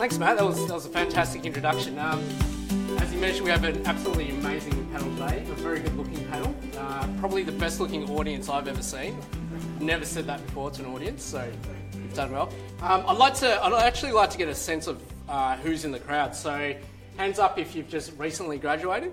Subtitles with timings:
[0.00, 0.38] Thanks, Matt.
[0.38, 1.98] That was, that was a fantastic introduction.
[1.98, 2.24] Um,
[3.00, 6.54] as you mentioned, we have an absolutely amazing panel today, a very good looking panel.
[6.78, 9.14] Uh, probably the best looking audience I've ever seen.
[9.78, 11.46] Never said that before to an audience, so
[11.92, 12.50] you've done well.
[12.80, 15.92] Um, I'd like to, I'd actually like to get a sense of uh, who's in
[15.92, 16.34] the crowd.
[16.34, 16.74] So,
[17.18, 19.12] hands up if you've just recently graduated.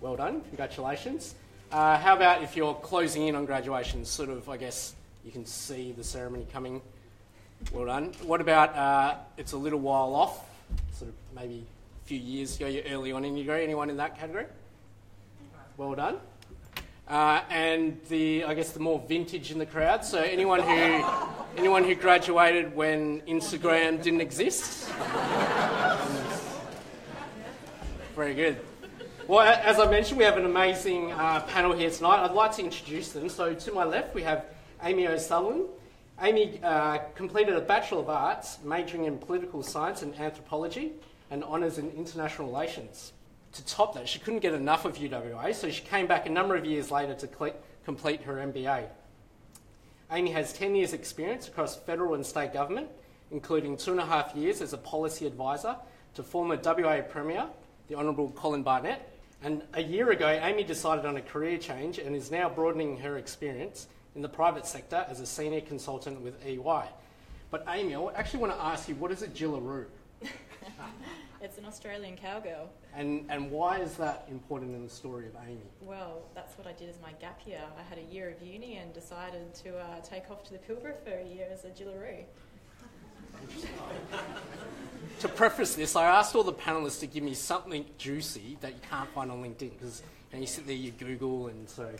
[0.00, 1.36] Well done, congratulations.
[1.70, 4.04] Uh, how about if you're closing in on graduation?
[4.04, 6.82] Sort of, I guess you can see the ceremony coming
[7.72, 8.12] well done.
[8.22, 10.48] What about uh, it's a little while off,
[10.92, 11.64] sort of maybe
[12.04, 13.64] a few years ago, you're early on in your degree?
[13.64, 14.46] Anyone in that category?
[15.76, 16.18] Well done.
[17.08, 20.04] Uh, and the, I guess the more vintage in the crowd.
[20.04, 21.04] So anyone who,
[21.56, 24.90] anyone who graduated when Instagram didn't exist.
[28.16, 28.58] Very good.
[29.28, 32.24] Well, as I mentioned, we have an amazing uh, panel here tonight.
[32.24, 33.28] I'd like to introduce them.
[33.28, 34.46] So to my left, we have
[34.82, 35.66] Amy O'Sullivan.
[36.22, 40.92] Amy uh, completed a Bachelor of Arts, majoring in political science and anthropology,
[41.30, 43.12] and honours in international relations.
[43.52, 46.56] To top that, she couldn't get enough of UWA, so she came back a number
[46.56, 47.52] of years later to
[47.84, 48.86] complete her MBA.
[50.10, 52.88] Amy has 10 years' experience across federal and state government,
[53.30, 55.76] including two and a half years as a policy advisor
[56.14, 57.46] to former WA Premier,
[57.88, 59.12] the Honourable Colin Barnett.
[59.42, 63.18] And a year ago, Amy decided on a career change and is now broadening her
[63.18, 66.84] experience in the private sector as a senior consultant with EY.
[67.50, 69.84] But Amy, I actually want to ask you, what is a Jillaroo?
[71.42, 72.70] it's an Australian cowgirl.
[72.94, 75.60] And, and why is that important in the story of Amy?
[75.82, 77.60] Well, that's what I did as my gap year.
[77.78, 80.94] I had a year of uni and decided to uh, take off to the Pilbara
[81.04, 82.24] for a year as a Jillaroo.
[85.20, 88.80] to preface this, I asked all the panelists to give me something juicy that you
[88.90, 91.90] can't find on LinkedIn because and you sit there, you Google, and so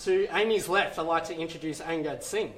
[0.00, 2.52] to Amy's left, I'd like to introduce Angad Singh.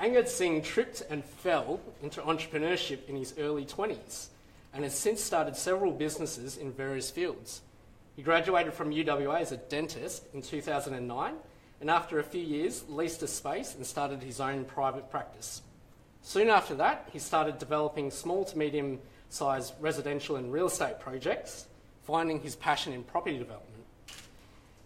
[0.00, 4.28] Angad Singh tripped and fell into entrepreneurship in his early 20s
[4.74, 7.62] and has since started several businesses in various fields.
[8.16, 11.34] He graduated from UWA as a dentist in 2009
[11.80, 15.62] and after a few years leased a space and started his own private practice.
[16.22, 21.66] Soon after that, he started developing small to medium sized residential and real estate projects,
[22.04, 23.71] finding his passion in property development.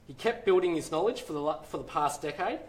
[0.07, 2.61] He kept building his knowledge for the, for the past decade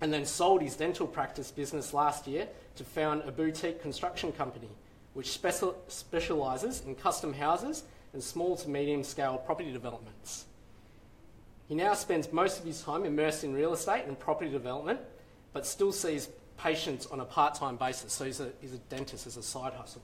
[0.00, 4.68] and then sold his dental practice business last year to found a boutique construction company
[5.14, 10.44] which special, specialises in custom houses and small to medium scale property developments.
[11.68, 15.00] He now spends most of his time immersed in real estate and property development,
[15.52, 16.28] but still sees
[16.58, 18.12] patients on a part time basis.
[18.12, 20.02] So he's a, he's a dentist as a side hustle.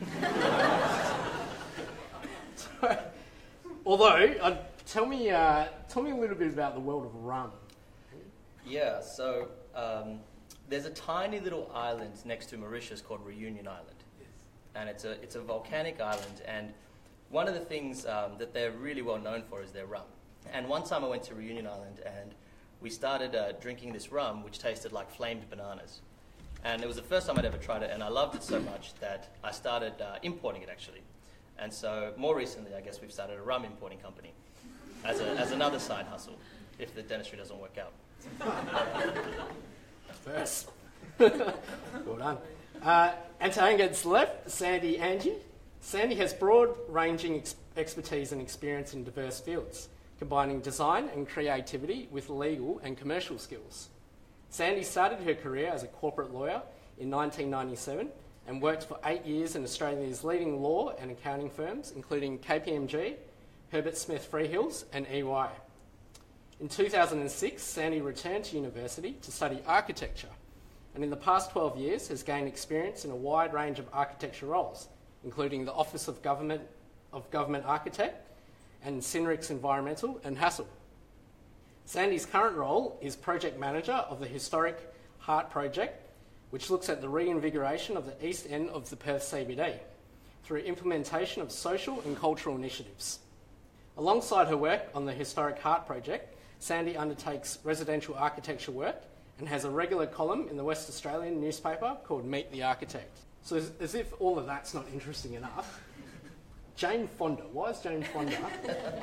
[2.56, 2.98] so,
[3.84, 4.58] although, I
[4.92, 7.50] tell me, uh, tell me a little bit about the world of rum.
[8.66, 10.20] Yeah, so um,
[10.68, 14.28] there's a tiny little island next to Mauritius called Reunion Island, yes.
[14.74, 16.42] and it's a it's a volcanic island.
[16.46, 16.74] And
[17.30, 20.04] one of the things um, that they're really well known for is their rum.
[20.52, 22.34] And one time I went to Reunion Island and
[22.80, 26.00] we started uh, drinking this rum, which tasted like flamed bananas.
[26.64, 28.60] And it was the first time I'd ever tried it, and I loved it so
[28.60, 31.00] much that I started uh, importing it actually.
[31.58, 34.32] And so more recently, I guess we've started a rum importing company
[35.04, 36.36] as, a, as another side hustle
[36.78, 37.92] if the dentistry doesn't work out.
[40.24, 40.70] First.
[41.18, 42.38] well done.
[42.82, 45.36] Uh, and to Angad's left, Sandy Angie.
[45.80, 52.08] Sandy has broad ranging ex- expertise and experience in diverse fields, combining design and creativity
[52.10, 53.88] with legal and commercial skills.
[54.48, 56.62] Sandy started her career as a corporate lawyer
[56.98, 58.08] in 1997
[58.46, 63.16] and worked for eight years in Australia's leading law and accounting firms, including KPMG,
[63.72, 65.48] Herbert Smith Freehills, and EY.
[66.60, 70.28] In 2006, Sandy returned to university to study architecture,
[70.94, 74.44] and in the past 12 years has gained experience in a wide range of architecture
[74.44, 74.88] roles,
[75.24, 76.60] including the Office of Government,
[77.14, 78.28] of Government Architect
[78.84, 80.66] and Syrinx Environmental and Hassell.
[81.86, 86.10] Sandy's current role is project manager of the historic Heart Project,
[86.50, 89.78] which looks at the reinvigoration of the east end of the Perth CBD
[90.44, 93.20] through implementation of social and cultural initiatives.
[93.98, 99.02] Alongside her work on the Historic Heart Project, Sandy undertakes residential architecture work
[99.38, 103.18] and has a regular column in the West Australian newspaper called Meet the Architect.
[103.42, 105.82] So, as, as if all of that's not interesting enough,
[106.74, 107.42] Jane Fonda.
[107.52, 108.38] Why is Jane Fonda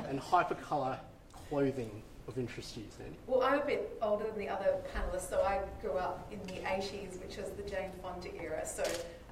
[0.08, 0.98] and hypercolour
[1.48, 3.16] clothing of interest to you, Sandy?
[3.28, 6.62] Well, I'm a bit older than the other panellists, so I grew up in the
[6.62, 8.66] 80s, which was the Jane Fonda era.
[8.66, 8.82] So,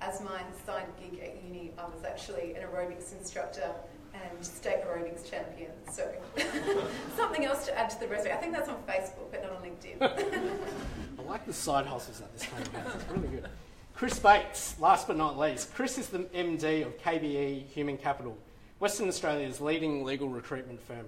[0.01, 3.75] as my signed gig at uni, I was actually an aerobics instructor
[4.15, 5.71] and state aerobics champion.
[5.91, 6.11] So
[7.17, 8.33] something else to add to the resume.
[8.33, 10.01] I think that's on Facebook, but not on LinkedIn.
[11.19, 12.95] I like the side hustles that this about.
[12.95, 13.49] It's really good.
[13.95, 15.75] Chris Bates, last but not least.
[15.75, 18.39] Chris is the MD of KBE Human Capital,
[18.79, 21.07] Western Australia's leading legal recruitment firm.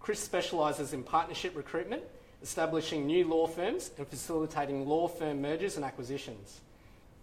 [0.00, 2.02] Chris specialises in partnership recruitment,
[2.42, 6.60] establishing new law firms and facilitating law firm mergers and acquisitions.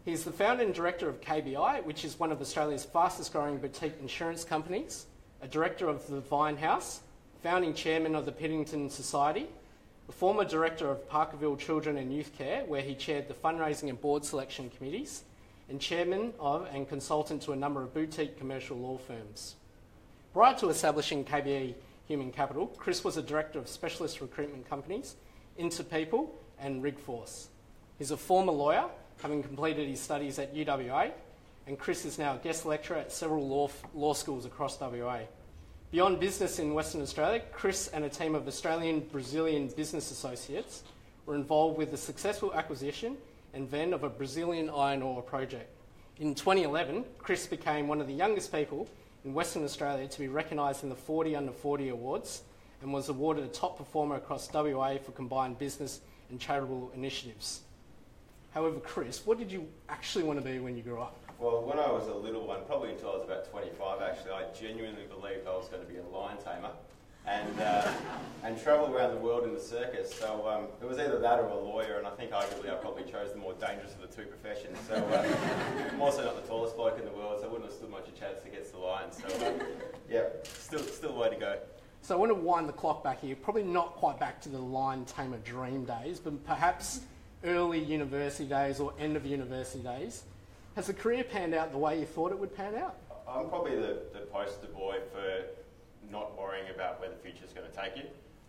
[0.03, 3.59] He is the founder and director of KBI, which is one of Australia's fastest growing
[3.59, 5.05] boutique insurance companies,
[5.43, 7.01] a director of the Vine House,
[7.43, 9.47] founding chairman of the Piddington Society,
[10.09, 14.01] a former director of Parkerville Children and Youth Care, where he chaired the fundraising and
[14.01, 15.23] board selection committees,
[15.69, 19.55] and chairman of and consultant to a number of boutique commercial law firms.
[20.33, 21.75] Prior to establishing KBE
[22.07, 25.15] Human Capital, Chris was a director of specialist recruitment companies,
[25.59, 26.27] Interpeople
[26.59, 27.47] and Rigforce.
[27.99, 28.85] He's a former lawyer,
[29.21, 31.11] having completed his studies at UWA,
[31.67, 35.19] and Chris is now a guest lecturer at several law, law schools across WA.
[35.91, 40.83] Beyond business in Western Australia, Chris and a team of Australian Brazilian business associates
[41.25, 43.17] were involved with the successful acquisition
[43.53, 45.69] and then of a Brazilian iron ore project.
[46.19, 48.87] In 2011, Chris became one of the youngest people
[49.25, 52.43] in Western Australia to be recognised in the 40 Under 40 Awards
[52.81, 57.61] and was awarded a top performer across WA for combined business and charitable initiatives.
[58.53, 61.17] However, Chris, what did you actually want to be when you grew up?
[61.39, 64.43] Well, when I was a little one, probably until I was about 25, actually, I
[64.53, 66.71] genuinely believed I was going to be a lion tamer
[67.25, 67.91] and, uh,
[68.43, 70.13] and travel around the world in the circus.
[70.13, 73.03] So um, it was either that or a lawyer, and I think arguably I probably
[73.03, 74.77] chose the more dangerous of the two professions.
[74.87, 77.77] So uh, I'm also not the tallest bloke in the world, so I wouldn't have
[77.77, 79.17] stood much of a chance against the lions.
[79.17, 79.53] So uh,
[80.09, 81.57] yeah, still, still a way to go.
[82.01, 84.59] So I want to wind the clock back here, probably not quite back to the
[84.59, 87.01] lion tamer dream days, but perhaps
[87.43, 90.23] early university days or end of university days.
[90.75, 92.95] Has the career panned out the way you thought it would pan out?
[93.27, 95.45] I'm probably the, the poster boy for
[96.11, 98.03] not worrying about where the future is going to take you.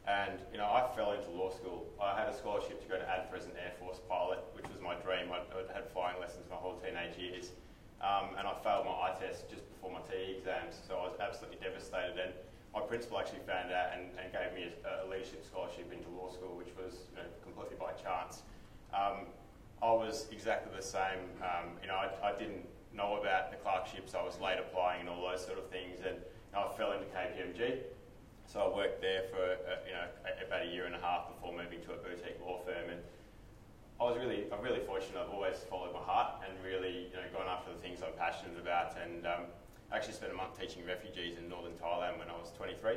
[0.07, 1.87] And, you know, I fell into law school.
[2.03, 4.83] I had a scholarship to go to ADFA as an Air Force pilot, which was
[4.83, 5.31] my dream.
[5.31, 7.51] I, had flying lessons my whole teenage years.
[8.03, 11.15] Um, and I failed my eye test just before my TEE exams, so I was
[11.23, 12.19] absolutely devastated.
[12.19, 12.35] And
[12.75, 16.27] my principal actually found out and, and gave me a, a, leadership scholarship into law
[16.27, 18.43] school, which was you know, completely by chance.
[18.93, 19.27] Um,
[19.83, 21.27] I was exactly the same.
[21.43, 24.15] Um, you know, I, I, didn't know about the clerkships.
[24.15, 26.17] I was late applying and all those sort of things, and
[26.55, 27.83] I fell into KPMG.
[28.47, 30.07] So I worked there for uh, you know
[30.47, 33.01] about a year and a half before moving to a boutique law firm, and
[33.99, 35.19] I was really I'm really fortunate.
[35.19, 38.61] I've always followed my heart and really you know gone after the things I'm passionate
[38.61, 38.95] about.
[39.01, 39.49] And um,
[39.91, 42.97] I actually spent a month teaching refugees in northern Thailand when I was 23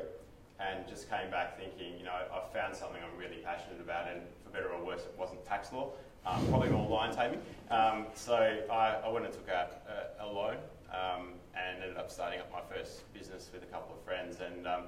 [0.60, 4.22] and just came back thinking, you know, I've found something I'm really passionate about, and
[4.44, 5.92] for better or worse, it wasn't tax law,
[6.26, 7.42] um, probably more lion taming.
[7.70, 10.58] Um, so I, I, went and took out a, a loan
[10.92, 14.66] um, and ended up starting up my first business with a couple of friends, and
[14.66, 14.84] um,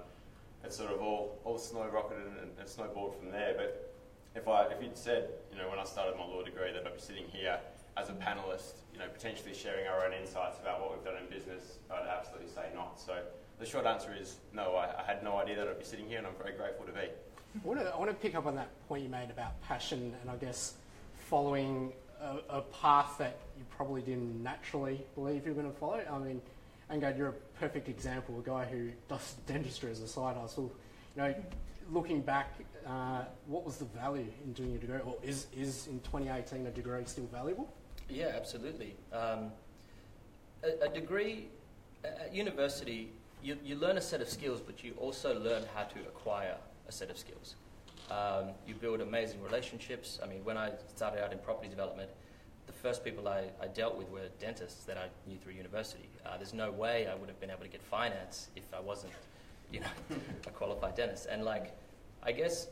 [0.63, 3.53] it sort of all, all snow rocketed and, and snowballed from there.
[3.57, 3.93] But
[4.35, 6.95] if I if you'd said, you know, when I started my law degree that I'd
[6.95, 7.59] be sitting here
[7.97, 11.29] as a panelist, you know, potentially sharing our own insights about what we've done in
[11.29, 12.99] business, I'd absolutely say not.
[12.99, 13.17] So
[13.59, 16.19] the short answer is no, I, I, had no idea that I'd be sitting here,
[16.19, 16.99] and I'm very grateful to be.
[16.99, 20.13] I want to, I want to pick up on that point you made about passion
[20.21, 20.75] and I guess
[21.29, 26.01] following a, a path that you probably didn't naturally believe you were going to follow.
[26.11, 26.41] I mean,
[26.91, 30.71] Angad, you're a perfect example, a guy who does dentistry as a side hustle.
[31.15, 31.35] You know,
[31.91, 32.53] looking back,
[32.85, 36.71] uh, what was the value in doing a degree, or is, is in 2018 a
[36.71, 37.73] degree still valuable?
[38.09, 38.95] Yeah, absolutely.
[39.11, 39.51] Um,
[40.63, 41.49] a, a, degree
[42.05, 43.11] at university
[43.47, 46.57] you, you learn a set of skills, but you also learn how to acquire
[46.89, 47.55] a set of skills.
[48.11, 50.19] Um, you build amazing relationships.
[50.21, 52.09] I mean, when I started out in property development,
[52.65, 56.09] the first people I, I dealt with were dentists that I knew through university.
[56.25, 59.13] Uh, there's no way I would have been able to get finance if I wasn't,
[59.71, 59.87] you know,
[60.47, 61.27] a qualified dentist.
[61.31, 61.73] And like,
[62.23, 62.67] I guess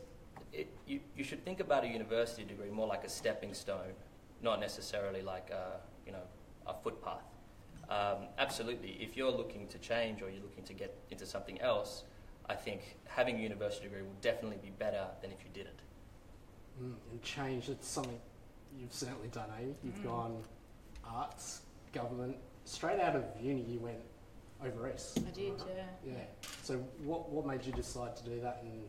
[0.52, 3.94] it, you, you should think about a university degree more like a stepping stone,
[4.42, 6.24] not necessarily like a, you know,
[6.68, 7.24] a footpath.
[7.90, 12.04] Um, absolutely, if you're looking to change or you're looking to get into something else,
[12.48, 15.80] I think having a university degree will definitely be better than if you didn't.
[16.82, 18.20] Mm, and change, it's something
[18.80, 19.76] you've certainly done, Amy.
[19.84, 20.04] You've mm.
[20.04, 20.44] gone
[21.06, 21.62] arts,
[21.94, 24.00] government, straight out of uni you went
[24.66, 25.20] over east.
[25.20, 25.84] I did, yeah.
[26.06, 26.14] Yeah.
[26.64, 28.84] So what, what made you decide to do that and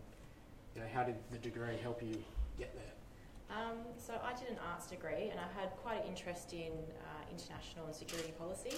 [0.75, 2.23] you know, how did the degree help you
[2.59, 3.57] get there?
[3.57, 7.06] Um, so I did an arts degree and I had quite an interest in uh,
[7.31, 8.77] international and security policy.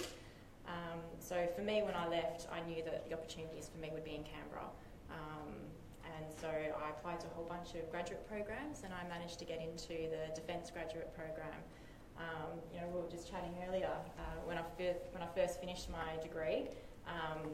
[0.67, 4.03] Um, so for me, when I left, I knew that the opportunities for me would
[4.03, 4.69] be in Canberra.
[5.09, 5.49] Um,
[6.05, 9.45] and so I applied to a whole bunch of graduate programs and I managed to
[9.45, 11.57] get into the Defence Graduate Program.
[12.17, 13.93] Um, you know, we were just chatting earlier.
[14.17, 16.67] Uh, when, I fir- when I first finished my degree,
[17.07, 17.49] um,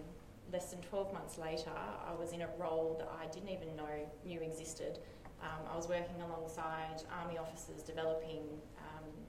[0.52, 4.10] less than 12 months later, I was in a role that I didn't even know
[4.26, 5.00] knew existed.
[5.42, 8.42] Um, I was working alongside army officers developing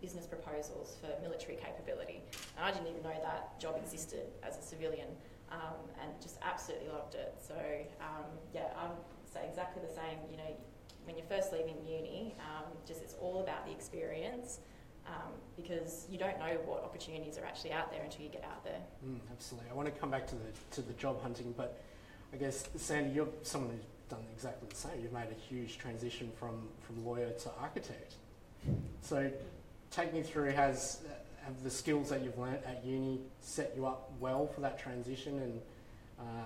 [0.01, 2.23] business proposals for military capability.
[2.57, 5.09] And I didn't even know that job existed as a civilian
[5.53, 7.35] um, and just absolutely loved it.
[7.41, 7.55] So,
[8.01, 8.25] um,
[8.55, 8.99] yeah, I would
[9.33, 10.19] say exactly the same.
[10.31, 10.57] You know,
[11.05, 14.61] when you're first leaving uni, um, just it's all about the experience.
[15.07, 18.65] Um, because you don't know what opportunities are actually out there until you get out
[18.65, 18.81] there.
[19.07, 19.71] Mm, absolutely.
[19.71, 21.81] I want to come back to the to the job hunting, but
[22.33, 25.01] I guess Sandy, you're someone who's done exactly the same.
[25.01, 28.15] You've made a huge transition from from lawyer to architect.
[29.01, 29.31] So,
[29.97, 31.01] take me through has
[31.45, 35.39] have the skills that you've learnt at uni set you up well for that transition?
[35.39, 35.61] And
[36.21, 36.45] uh,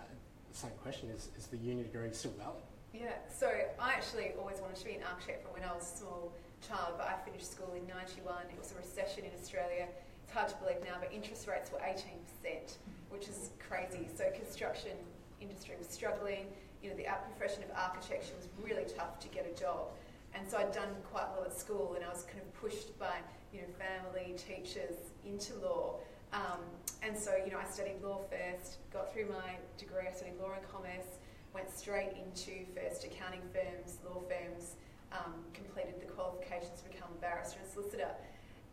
[0.53, 2.63] same question is: Is the uni degree still valid?
[2.95, 3.15] Yeah.
[3.29, 6.33] So I actually always wanted to be an architect from when I was a small
[6.67, 8.35] child, but I finished school in 91.
[8.51, 9.87] It was a recession in Australia.
[10.25, 12.77] It's hard to believe now, but interest rates were 18%,
[13.11, 14.07] which is crazy.
[14.15, 14.93] So construction
[15.41, 16.47] industry was struggling.
[16.83, 19.91] You know, the profession of architecture was really tough to get a job.
[20.35, 23.17] And so I'd done quite well at school and I was kind of pushed by,
[23.53, 25.97] you know, family, teachers into law.
[26.33, 26.63] Um,
[27.03, 30.53] and so, you know, I studied law first, got through my degree, I studied law
[30.55, 31.19] and commerce,
[31.53, 34.77] went straight into first accounting firms, law firms,
[35.13, 38.11] um, completed the qualifications to become a barrister and solicitor.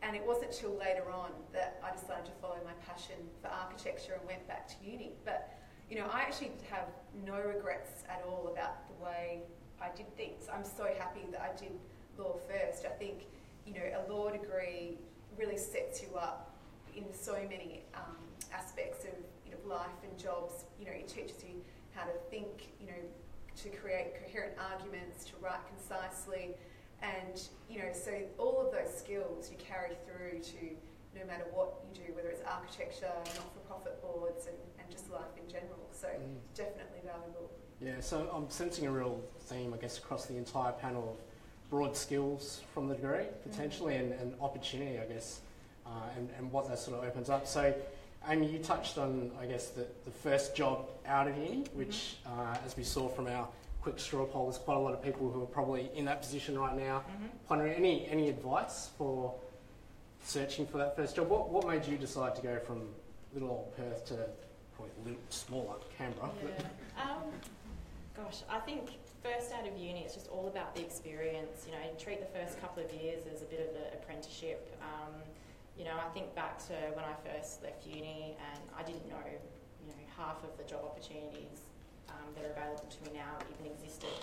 [0.03, 4.13] And it wasn't till later on that I decided to follow my passion for architecture
[4.13, 5.13] and went back to uni.
[5.25, 5.57] But,
[5.89, 6.85] you know, I actually have
[7.25, 9.41] no regrets at all about the way
[9.81, 10.47] I did things.
[10.53, 11.71] I'm so happy that I did
[12.17, 12.85] law first.
[12.85, 13.27] I think,
[13.65, 14.97] you know, a law degree
[15.37, 16.55] really sets you up
[16.95, 18.17] in so many um,
[18.53, 19.13] aspects of
[19.45, 20.65] you know, life and jobs.
[20.79, 21.61] You know, it teaches you
[21.93, 23.01] how to think, you know,
[23.63, 26.55] to create coherent arguments, to write concisely,
[27.01, 30.77] and you know, so all of those skills you carry through to
[31.17, 35.49] no matter what you do, whether it's architecture, not-for-profit boards, and, and just life in
[35.49, 35.89] general.
[35.91, 36.37] So mm.
[36.53, 37.49] definitely valuable.
[37.81, 41.95] Yeah, so I'm sensing a real theme, I guess, across the entire panel of broad
[41.95, 43.99] skills from the degree, potentially, mm.
[43.99, 45.41] and, and opportunity, I guess,
[45.85, 47.45] uh, and, and what that sort of opens up.
[47.45, 47.73] So
[48.27, 52.39] Amy, you touched on, I guess, the, the first job out of uni, which, mm-hmm.
[52.39, 53.47] uh, as we saw from our
[53.81, 56.57] quick straw poll, there's quite a lot of people who are probably in that position
[56.57, 56.99] right now.
[56.99, 57.25] Mm-hmm.
[57.47, 59.33] Pondering any any advice for
[60.23, 61.29] searching for that first job?
[61.29, 62.89] What what made you decide to go from
[63.33, 64.27] little old Perth to
[64.75, 66.29] probably a little smaller Canberra?
[66.43, 67.01] Yeah.
[67.01, 67.23] um,
[68.17, 71.65] gosh, I think first out of uni, it's just all about the experience.
[71.65, 74.75] You know, treat the first couple of years as a bit of an apprenticeship.
[74.81, 75.13] Um,
[75.77, 79.21] you know, I think back to when I first left uni and I didn't know,
[79.21, 81.69] you know, half of the job opportunities
[82.09, 84.17] um, that are available to me now even existed.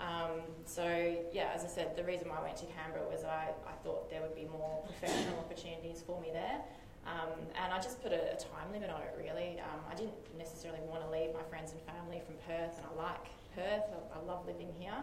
[0.00, 0.86] Um, so
[1.32, 4.10] yeah, as I said, the reason why I went to Canberra was I, I thought
[4.10, 6.62] there would be more professional opportunities for me there.
[7.06, 9.58] Um, and I just put a, a, time limit on it really.
[9.58, 12.94] Um, I didn't necessarily want to leave my friends and family from Perth and I
[12.94, 15.02] like Perth, I, I love living here.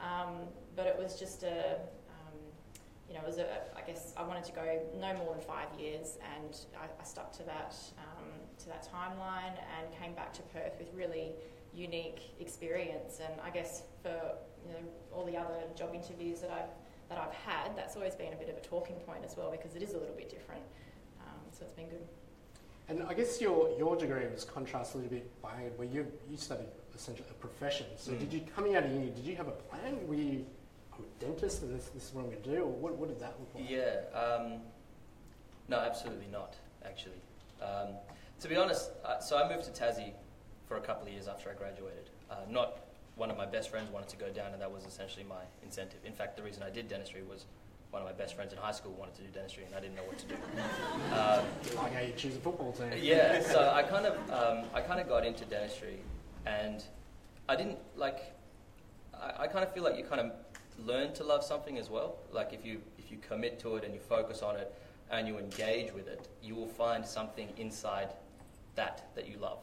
[0.00, 1.78] Um, but it was just a,
[3.08, 5.68] you know, it was a, I guess I wanted to go no more than five
[5.78, 8.26] years, and I, I stuck to that um,
[8.58, 11.32] to that timeline and came back to Perth with really
[11.74, 13.20] unique experience.
[13.24, 14.34] And I guess for
[14.66, 14.80] you know
[15.12, 16.74] all the other job interviews that I've
[17.08, 19.76] that I've had, that's always been a bit of a talking point as well because
[19.76, 20.62] it is a little bit different.
[21.58, 22.06] So it's been good.
[22.88, 26.36] And I guess your your degree was contrast a little bit by where you you
[26.36, 27.86] studied essentially a profession.
[27.96, 28.20] So mm.
[28.20, 29.10] did you coming out of uni?
[29.10, 30.06] Did you have a plan?
[30.06, 30.44] Were you
[30.96, 32.62] I'm a dentist and this, this is what I'm going to do?
[32.62, 33.68] Or what, what did that look like?
[33.68, 34.60] Yeah, um,
[35.68, 37.20] no, absolutely not, actually.
[37.60, 37.94] Um,
[38.40, 40.12] to be honest, uh, so I moved to Tassie
[40.68, 42.10] for a couple of years after I graduated.
[42.30, 42.78] Uh, not
[43.16, 46.00] one of my best friends wanted to go down, and that was essentially my incentive.
[46.04, 47.46] In fact, the reason I did dentistry was
[47.96, 49.96] one of my best friends in high school wanted to do dentistry, and I didn't
[49.96, 50.34] know what to do.
[51.16, 51.44] Um,
[51.76, 52.90] like how you choose a football team.
[53.00, 56.00] Yeah, so I kind of um, I kind of got into dentistry,
[56.44, 56.84] and
[57.48, 58.34] I didn't like.
[59.14, 60.32] I, I kind of feel like you kind of
[60.84, 62.16] learn to love something as well.
[62.32, 64.74] Like if you if you commit to it and you focus on it
[65.10, 68.10] and you engage with it, you will find something inside
[68.74, 69.60] that that you love.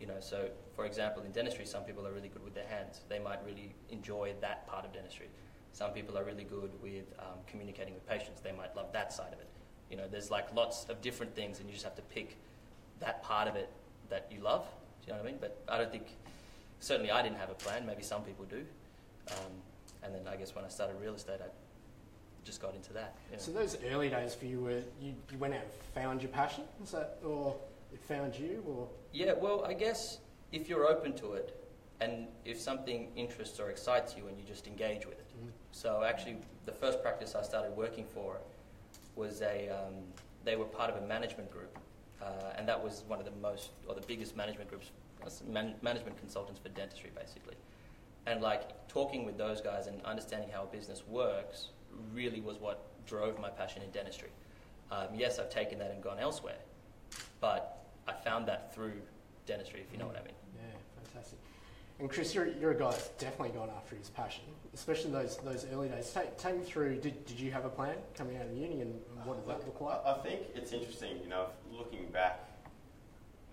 [0.00, 3.02] You know, so for example, in dentistry, some people are really good with their hands.
[3.08, 5.28] They might really enjoy that part of dentistry.
[5.76, 8.40] Some people are really good with um, communicating with patients.
[8.40, 9.46] They might love that side of it.
[9.90, 12.38] You know, there's like lots of different things, and you just have to pick
[13.00, 13.68] that part of it
[14.08, 14.64] that you love.
[15.02, 15.38] Do you know what I mean?
[15.38, 16.06] But I don't think,
[16.80, 17.84] certainly, I didn't have a plan.
[17.84, 18.64] Maybe some people do.
[19.32, 19.52] Um,
[20.02, 21.48] and then I guess when I started real estate, I
[22.42, 23.14] just got into that.
[23.36, 26.64] So those early days for you were you, you went out and found your passion,
[26.82, 27.54] is that, or
[27.92, 28.88] it found you, or?
[29.12, 30.20] Yeah, well, I guess
[30.52, 31.54] if you're open to it,
[32.00, 35.26] and if something interests or excites you, and you just engage with it.
[35.36, 35.50] Mm-hmm.
[35.72, 38.38] So actually, the first practice I started working for
[39.14, 39.94] was a um,
[40.44, 41.78] they were part of a management group,
[42.22, 44.90] uh, and that was one of the most or the biggest management groups,
[45.46, 47.56] man- management consultants for dentistry, basically
[48.26, 51.68] and like talking with those guys and understanding how a business works
[52.12, 54.28] really was what drove my passion in dentistry.
[54.90, 56.58] Um, yes, I've taken that and gone elsewhere,
[57.40, 58.94] but I found that through
[59.46, 60.34] dentistry, if you know what I mean.
[60.56, 61.38] Yeah, fantastic.
[61.98, 65.66] And Chris, you're, you're a guy that's definitely gone after his passion, especially those those
[65.72, 66.10] early days.
[66.12, 66.96] Take, take me through.
[66.96, 69.80] Did, did you have a plan coming out of uni, and what did that look
[69.80, 70.02] like?
[70.04, 72.44] I I think it's interesting, you know, looking back,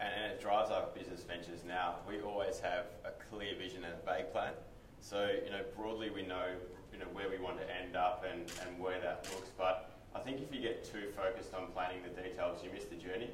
[0.02, 1.96] and, and it drives our business ventures now.
[2.08, 4.52] We always have a clear vision and a vague plan.
[5.00, 6.48] So, you know, broadly we know,
[6.92, 9.50] you know, where we want to end up and, and where that looks.
[9.58, 12.96] But I think if you get too focused on planning the details, you miss the
[12.96, 13.30] journey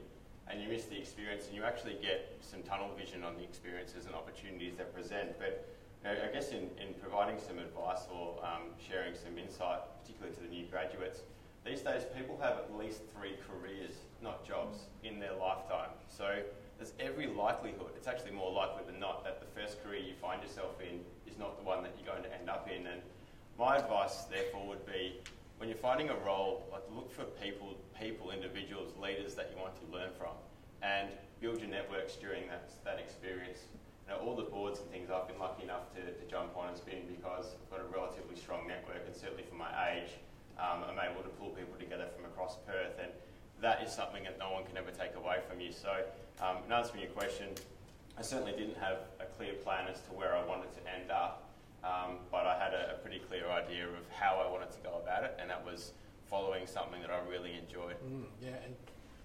[0.50, 4.06] and you miss the experience, and you actually get some tunnel vision on the experiences
[4.06, 5.38] and opportunities that present.
[5.38, 5.68] But
[6.04, 10.36] you know, I guess in, in providing some advice or um, sharing some insight, particularly
[10.36, 11.22] to the new graduates,
[11.66, 15.90] these days people have at least three careers, not jobs, in their lifetime.
[16.08, 16.42] So
[16.78, 20.42] there's every likelihood, it's actually more likely than not, that the first career you find
[20.42, 22.88] yourself in is not the one that you're going to end up in.
[22.88, 23.02] And
[23.58, 25.20] my advice, therefore, would be
[25.60, 29.76] when you're finding a role, like look for people, people, individuals, leaders that you want
[29.76, 30.32] to learn from,
[30.82, 31.10] and
[31.42, 33.60] build your networks during that that experience.
[34.08, 36.70] You know, all the boards and things I've been lucky enough to, to jump on
[36.72, 40.16] has been because I've got a relatively strong network, and certainly for my age,
[40.58, 43.12] um, I'm able to pull people together from across Perth, and
[43.62, 45.72] that is something that no one can ever take away from you.
[45.76, 45.92] So,
[46.42, 47.52] um, in answering your question,
[48.18, 51.49] I certainly didn't have a clear plan as to where I wanted to end up.
[51.84, 55.00] Um, but I had a, a, pretty clear idea of how I wanted to go
[55.02, 55.94] about it, and that was
[56.30, 57.96] following something that I really enjoyed.
[58.06, 58.76] Mm, yeah, and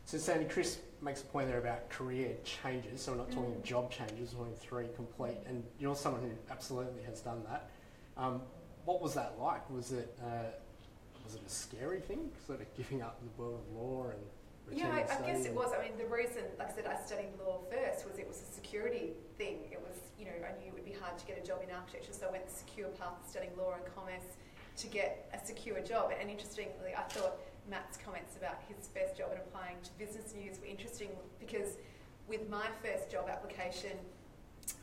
[0.05, 3.01] so Sandy, Chris makes a point there about career changes.
[3.01, 3.65] So we're not talking mm.
[3.65, 7.71] job changes, we're talking three complete, and you're someone who absolutely has done that.
[8.17, 8.41] Um,
[8.85, 9.69] what was that like?
[9.71, 10.53] Was it uh,
[11.25, 14.21] was it a scary thing, sort of giving up the world of law and
[14.73, 15.73] yeah, I, I guess it was.
[15.77, 18.51] I mean, the reason, like I said, I studied law first was it was a
[18.55, 19.69] security thing.
[19.71, 21.75] It was, you know, I knew it would be hard to get a job in
[21.75, 24.39] architecture, so I went the secure path of studying law and commerce
[24.77, 26.13] to get a secure job.
[26.19, 27.37] And interestingly, I thought
[27.69, 31.77] Matt's comments about his first job and applying to business news were interesting because
[32.27, 33.93] with my first job application,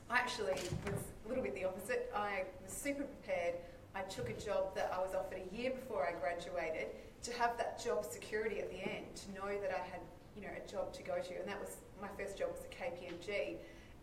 [0.10, 0.54] I actually
[0.86, 2.12] was a little bit the opposite.
[2.16, 3.56] I was super prepared.
[3.96, 6.88] I took a job that I was offered a year before I graduated
[7.24, 10.02] to have that job security at the end, to know that I had,
[10.36, 12.72] you know, a job to go to, and that was my first job was at
[12.72, 13.58] KPMG,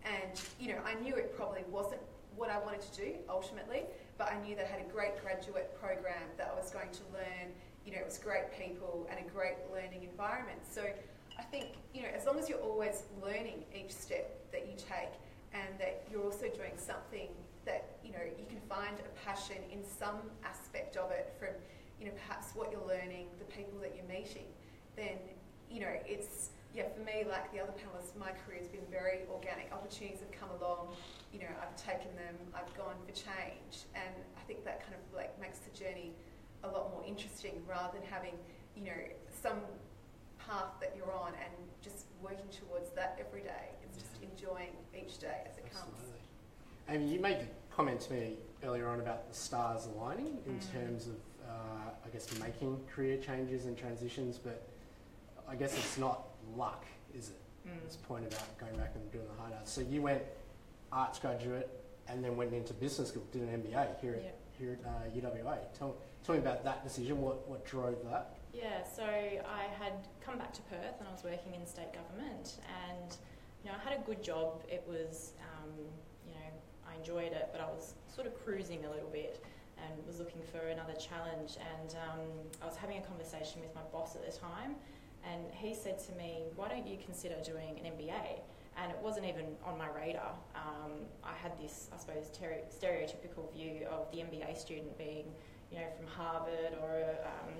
[0.04, 2.00] and you know, I knew it probably wasn't
[2.36, 3.82] what I wanted to do ultimately,
[4.16, 7.02] but I knew that I had a great graduate program that I was going to
[7.12, 7.50] learn.
[7.84, 10.60] You know, it was great people and a great learning environment.
[10.70, 10.86] So
[11.38, 15.14] I think, you know, as long as you're always learning each step that you take
[15.52, 17.28] and that you're also doing something
[17.64, 21.50] that, you know, you can find a passion in some aspect of it from
[22.00, 24.46] you know, perhaps what you're learning, the people that you're meeting,
[24.96, 25.18] then,
[25.70, 29.26] you know, it's, yeah, for me, like the other panelists, my career has been very
[29.30, 29.70] organic.
[29.72, 30.94] Opportunities have come along,
[31.32, 35.02] you know, I've taken them, I've gone for change, and I think that kind of
[35.14, 36.12] like makes the journey
[36.64, 38.34] a lot more interesting rather than having,
[38.76, 39.00] you know,
[39.42, 39.60] some
[40.38, 43.74] path that you're on and just working towards that every day.
[43.82, 46.22] It's just enjoying each day as it Absolutely.
[46.86, 47.02] comes.
[47.02, 50.72] Amy, you made the comment to me earlier on about the stars aligning in mm.
[50.72, 51.14] terms of
[51.48, 54.68] uh, I guess, making career changes and transitions, but
[55.48, 57.40] I guess it's not luck, is it?
[57.68, 57.84] Mm.
[57.84, 59.72] This point about going back and doing the hard arts.
[59.72, 60.22] So you went
[60.92, 61.68] arts graduate
[62.08, 65.58] and then went into business school, did an MBA here at, here at uh, UWA.
[65.78, 67.20] Tell, tell me about that decision.
[67.20, 68.36] What, what drove that?
[68.54, 69.92] Yeah, so I had
[70.24, 72.54] come back to Perth and I was working in state government
[72.90, 73.16] and
[73.62, 74.62] you know I had a good job.
[74.68, 75.70] It was um,
[76.90, 79.44] I enjoyed it, but I was sort of cruising a little bit
[79.76, 81.56] and was looking for another challenge.
[81.58, 82.20] And um,
[82.62, 84.74] I was having a conversation with my boss at the time,
[85.24, 88.40] and he said to me, "Why don't you consider doing an MBA?"
[88.80, 90.34] And it wasn't even on my radar.
[90.54, 90.92] Um,
[91.24, 95.26] I had this, I suppose, ter- stereotypical view of the MBA student being,
[95.72, 97.54] you know, from Harvard or um,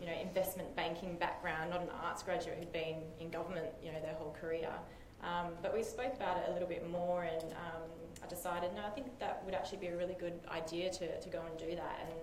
[0.00, 4.00] you know, investment banking background, not an arts graduate who'd been in government, you know,
[4.00, 4.70] their whole career.
[5.22, 7.82] Um, but we spoke about it a little bit more, and um,
[8.22, 11.28] I decided, no, I think that would actually be a really good idea to, to
[11.28, 12.00] go and do that.
[12.06, 12.14] And,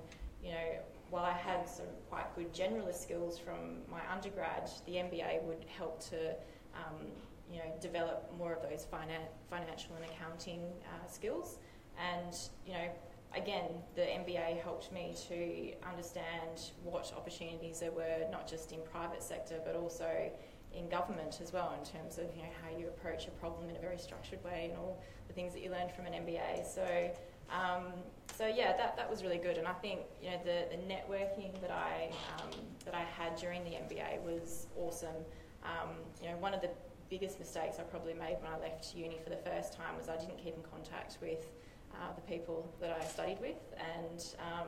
[0.43, 0.79] you know,
[1.09, 6.01] while I had some quite good generalist skills from my undergrad, the MBA would help
[6.09, 6.31] to,
[6.75, 7.07] um,
[7.51, 11.59] you know, develop more of those finan- financial and accounting uh, skills.
[11.97, 12.89] And, you know,
[13.35, 19.23] again, the MBA helped me to understand what opportunities there were, not just in private
[19.23, 20.29] sector, but also
[20.73, 23.75] in government as well, in terms of you know how you approach a problem in
[23.75, 26.65] a very structured way and all the things that you learned from an MBA.
[26.65, 27.11] So,
[27.49, 27.93] um,
[28.35, 29.57] so yeah, that, that was really good.
[29.57, 32.51] And I think you know the, the networking that I um,
[32.85, 35.15] that I had during the MBA was awesome.
[35.63, 36.69] Um, you know, one of the
[37.09, 40.17] biggest mistakes I probably made when I left uni for the first time was I
[40.17, 41.49] didn't keep in contact with
[41.93, 44.67] uh, the people that I studied with, and um,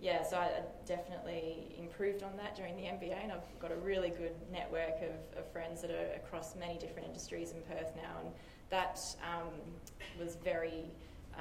[0.00, 3.76] yeah, so I I definitely improved on that during the MBA, and I've got a
[3.76, 8.20] really good network of, of friends that are across many different industries in Perth now,
[8.24, 8.32] and
[8.70, 9.52] that um,
[10.18, 10.84] was very,
[11.34, 11.40] uh,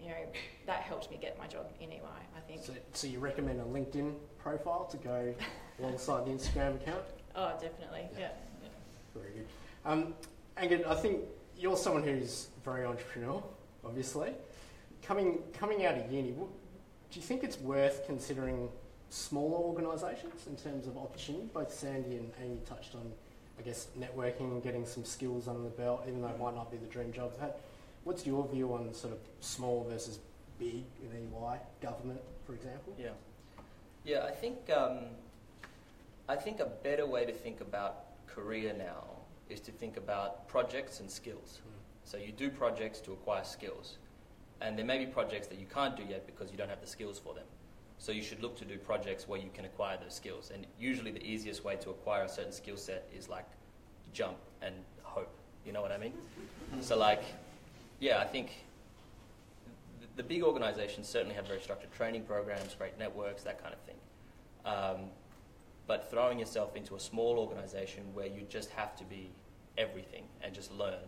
[0.00, 0.26] you know,
[0.66, 2.00] that helped me get my job in EY.
[2.36, 2.64] I think.
[2.64, 5.34] So, so you recommend a LinkedIn profile to go
[5.78, 7.02] alongside the Instagram account?
[7.36, 8.08] Oh, definitely.
[8.14, 8.20] Yeah.
[8.20, 8.28] Yeah.
[8.62, 8.68] yeah.
[9.14, 9.46] Very good.
[9.84, 10.14] Um,
[10.56, 11.20] Angad, I think
[11.56, 13.42] you're someone who's very entrepreneurial,
[13.84, 14.32] obviously.
[15.02, 16.34] Coming coming out of uni,
[17.14, 18.68] do you think it's worth considering
[19.08, 21.48] smaller organisations in terms of opportunity?
[21.54, 23.12] Both Sandy and Amy touched on,
[23.56, 26.72] I guess, networking and getting some skills under the belt, even though it might not
[26.72, 27.32] be the dream job.
[27.40, 27.54] How-
[28.02, 30.18] What's your view on sort of small versus
[30.58, 32.94] big in EY, government, for example?
[32.98, 33.10] Yeah,
[34.04, 34.24] yeah.
[34.24, 34.98] I think um,
[36.28, 39.04] I think a better way to think about career now
[39.48, 41.60] is to think about projects and skills.
[41.66, 41.70] Mm.
[42.04, 43.96] So you do projects to acquire skills,
[44.64, 46.86] and there may be projects that you can't do yet because you don't have the
[46.86, 47.44] skills for them.
[47.98, 50.50] So you should look to do projects where you can acquire those skills.
[50.52, 53.46] And usually, the easiest way to acquire a certain skill set is like
[54.12, 55.32] jump and hope.
[55.66, 56.14] You know what I mean?
[56.80, 57.22] So like,
[58.00, 58.48] yeah, I think
[60.00, 63.80] th- the big organizations certainly have very structured training programs, great networks, that kind of
[63.80, 63.94] thing.
[64.64, 65.10] Um,
[65.86, 69.30] but throwing yourself into a small organization where you just have to be
[69.78, 71.04] everything and just learn,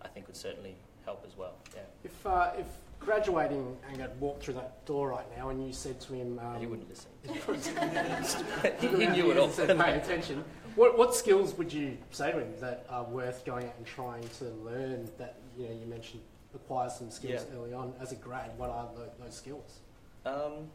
[0.00, 1.54] I think would certainly help as well.
[1.74, 1.82] Yeah.
[2.04, 2.66] If, uh, if
[3.00, 6.38] graduating Angad walked through that door right now and you said to him...
[6.38, 7.10] Um, he wouldn't listen.
[8.80, 9.50] he, he knew it all.
[9.50, 10.44] Said, pay attention.
[10.74, 14.26] What, what skills would you say to him that are worth going out and trying
[14.38, 15.08] to learn?
[15.18, 16.22] That you know, you mentioned
[16.54, 17.58] acquire some skills Yeah.
[17.58, 18.56] early on as a grad.
[18.56, 19.80] What are tho- those skills?
[20.24, 20.70] Um,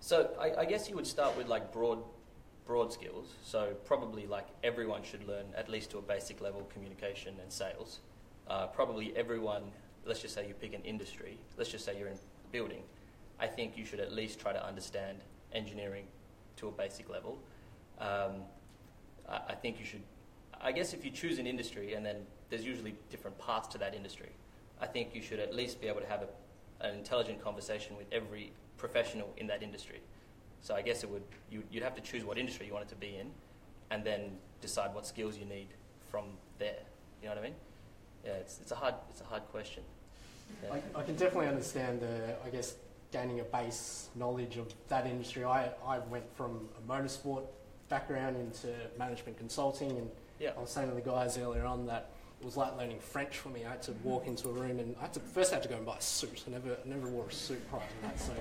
[0.00, 2.02] so I, I guess you would start with like broad,
[2.66, 3.34] broad skills.
[3.44, 8.00] So probably like everyone should learn at least to a basic level communication and sales.
[8.52, 9.62] Uh, probably everyone,
[10.04, 11.38] let's just say you pick an industry.
[11.56, 12.18] Let's just say you're in
[12.50, 12.82] building.
[13.40, 15.16] I think you should at least try to understand
[15.54, 16.04] engineering
[16.56, 17.38] to a basic level.
[17.98, 18.42] Um,
[19.26, 20.02] I, I think you should.
[20.60, 22.16] I guess if you choose an industry and then
[22.50, 24.28] there's usually different paths to that industry,
[24.82, 28.06] I think you should at least be able to have a, an intelligent conversation with
[28.12, 30.02] every professional in that industry.
[30.60, 32.96] So I guess it would you, you'd have to choose what industry you wanted to
[32.96, 33.30] be in,
[33.90, 35.68] and then decide what skills you need
[36.10, 36.24] from
[36.58, 36.82] there.
[37.22, 37.54] You know what I mean?
[38.24, 39.82] Yeah, it's, it's a hard it's a hard question.
[40.62, 40.74] Yeah.
[40.74, 42.74] I, I can definitely understand the, I guess,
[43.10, 45.44] gaining a base knowledge of that industry.
[45.44, 47.44] I, I went from a motorsport
[47.88, 50.50] background into management consulting, and yeah.
[50.56, 53.50] I was saying to the guys earlier on that it was like learning French for
[53.50, 53.64] me.
[53.64, 55.68] I had to walk into a room and I had to first I had to
[55.68, 56.44] go and buy a suit.
[56.46, 58.32] I never I never wore a suit prior to that, so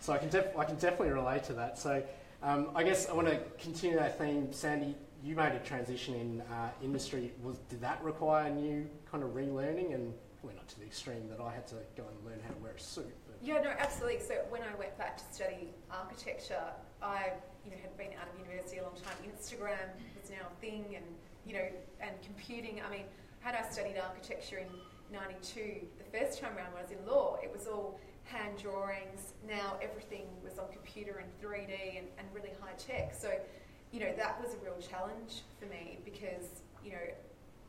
[0.00, 1.78] so I can def- I can definitely relate to that.
[1.78, 2.02] So
[2.42, 4.52] um, I guess I want to continue that theme.
[4.52, 7.32] Sandy, you made a transition in uh, industry.
[7.42, 11.40] Was did that require new kind of relearning and probably not to the extreme that
[11.40, 13.14] I had to go and learn how to wear a suit.
[13.40, 14.20] Yeah, no, absolutely.
[14.20, 16.62] So when I went back to study architecture,
[17.00, 17.32] I
[17.64, 19.14] you know had been out of university a long time.
[19.26, 21.04] Instagram was now a thing, and
[21.46, 21.66] you know,
[22.00, 22.80] and computing.
[22.86, 23.04] I mean,
[23.40, 24.68] had I studied architecture in
[25.12, 29.34] '92, the first time around when I was in law, it was all hand drawings.
[29.46, 33.14] Now everything was on computer and 3D and, and really high tech.
[33.14, 33.30] So,
[33.92, 37.06] you know, that was a real challenge for me because you know,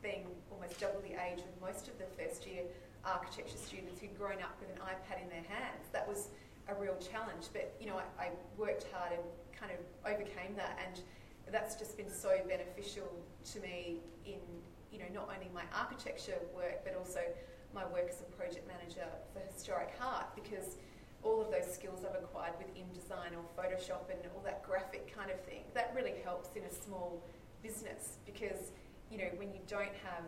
[0.02, 2.64] being almost double the age of most of the first year
[3.04, 5.84] architecture students who'd grown up with an iPad in their hands.
[5.92, 6.28] That was
[6.68, 7.52] a real challenge.
[7.52, 11.00] But you know, I, I worked hard and kind of overcame that, and
[11.52, 13.08] that's just been so beneficial
[13.52, 14.40] to me in
[14.90, 17.20] you know not only my architecture work but also
[17.74, 20.76] my work as a project manager for Historic Heart because
[21.24, 25.30] all of those skills I've acquired with InDesign or Photoshop and all that graphic kind
[25.30, 27.24] of thing that really helps in a small
[27.62, 28.72] business because
[29.10, 30.24] you know when you don't have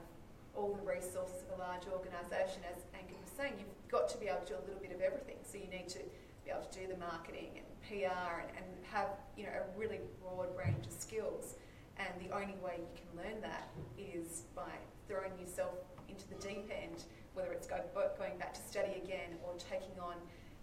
[0.56, 4.26] all the resources of a large organisation, as Angad was saying, you've got to be
[4.26, 5.37] able to do a little bit of everything.
[5.44, 6.00] So you need to
[6.44, 10.00] be able to do the marketing and PR and, and have you know a really
[10.24, 11.61] broad range of skills.
[12.00, 14.68] And the only way you can learn that is by
[15.09, 15.76] throwing yourself
[16.09, 17.80] into the deep end, whether it's go,
[18.18, 20.16] going back to study again or taking on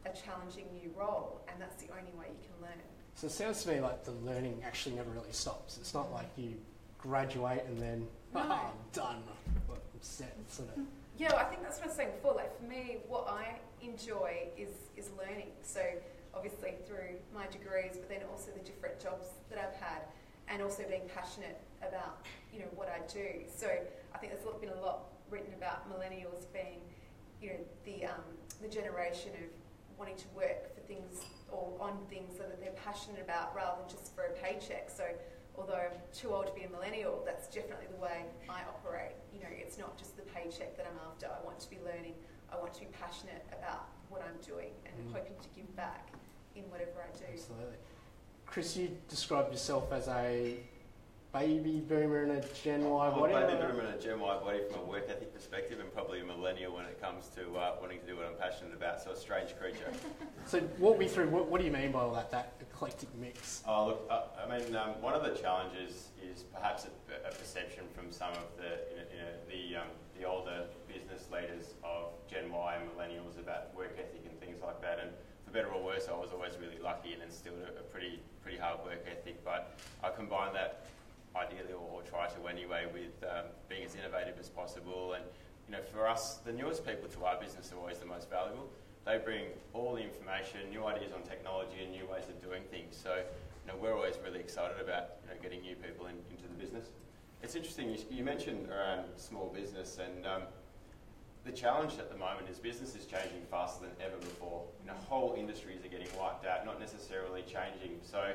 [0.06, 1.42] a challenging new role.
[1.48, 2.80] And that's the only way you can learn.
[3.16, 5.78] so it sounds to me like the learning actually never really stops.
[5.78, 6.56] It's not like you
[6.98, 8.42] graduate and then No.
[8.44, 9.24] "Ah, I'm done.
[9.28, 9.44] I'm
[10.02, 10.36] set.
[10.50, 10.84] Sort of.
[11.18, 12.34] Yeah, I think that's what I was saying before.
[12.36, 15.52] Like for me, what I enjoy is is learning.
[15.62, 15.82] So
[16.34, 20.02] obviously through my degrees, but then also the different jobs that I've had,
[20.48, 23.44] and also being passionate about you know what I do.
[23.56, 23.68] So
[24.14, 26.82] I think there's been a lot written about millennials being
[27.42, 28.24] you know the um,
[28.62, 29.50] the generation of
[29.98, 34.16] wanting to work for things or on things that they're passionate about rather than just
[34.16, 34.90] for a paycheck.
[34.90, 35.04] So
[35.58, 39.14] although I'm too old to be a millennial, that's definitely the way I operate.
[39.34, 41.28] You know, it's not just the paycheck that I'm after.
[41.28, 42.16] I want to be learning.
[42.52, 45.14] I want to be passionate about what I'm doing and Mm.
[45.14, 46.10] hoping to give back
[46.56, 47.26] in whatever I do.
[47.34, 47.78] Absolutely.
[48.46, 50.58] Chris, you described yourself as a
[51.34, 53.34] baby boomer and a Gen Y I'm a body.
[53.34, 56.26] baby boomer and a Gen Y body from a work ethic perspective, and probably a
[56.26, 59.02] millennial when it comes to uh, wanting to do what I'm passionate about.
[59.02, 59.92] So a strange creature.
[60.46, 63.64] So walk me through, what, what do you mean by all that, that eclectic mix?
[63.66, 67.86] Oh, look, uh, I mean, um, one of the challenges is perhaps a, a perception
[67.96, 69.88] from some of the, you know, you know, the, um,
[70.20, 74.82] the older business leaders of Gen Y and millennials about work ethic and things like
[74.82, 75.00] that.
[75.00, 75.12] And
[75.46, 78.58] for better or worse, I was always really lucky and instilled a, a pretty, pretty
[78.58, 79.46] hard work ethic.
[79.46, 80.84] But I combine that
[81.36, 85.14] ideally, or, or try to anyway, with um, being as innovative as possible.
[85.14, 85.24] And
[85.68, 88.70] you know, for us, the newest people to our business are always the most valuable.
[89.06, 92.96] They bring all the information, new ideas on technology, and new ways of doing things.
[92.96, 96.48] So, you know, we're always really excited about you know getting new people in, into
[96.48, 96.88] the business.
[97.42, 97.90] It's interesting.
[97.90, 100.44] You, you mentioned around small business, and um,
[101.44, 104.64] the challenge at the moment is business is changing faster than ever before.
[104.82, 108.00] You know, whole industries are getting wiped out, not necessarily changing.
[108.02, 108.34] So,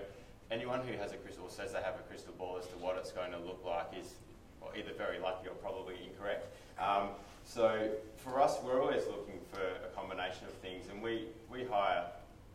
[0.51, 2.97] anyone who has a crystal or says they have a crystal ball as to what
[2.97, 4.15] it's going to look like is
[4.61, 6.47] well, either very lucky or probably incorrect.
[6.79, 7.11] Um,
[7.45, 12.05] so for us, we're always looking for a combination of things, and we, we hire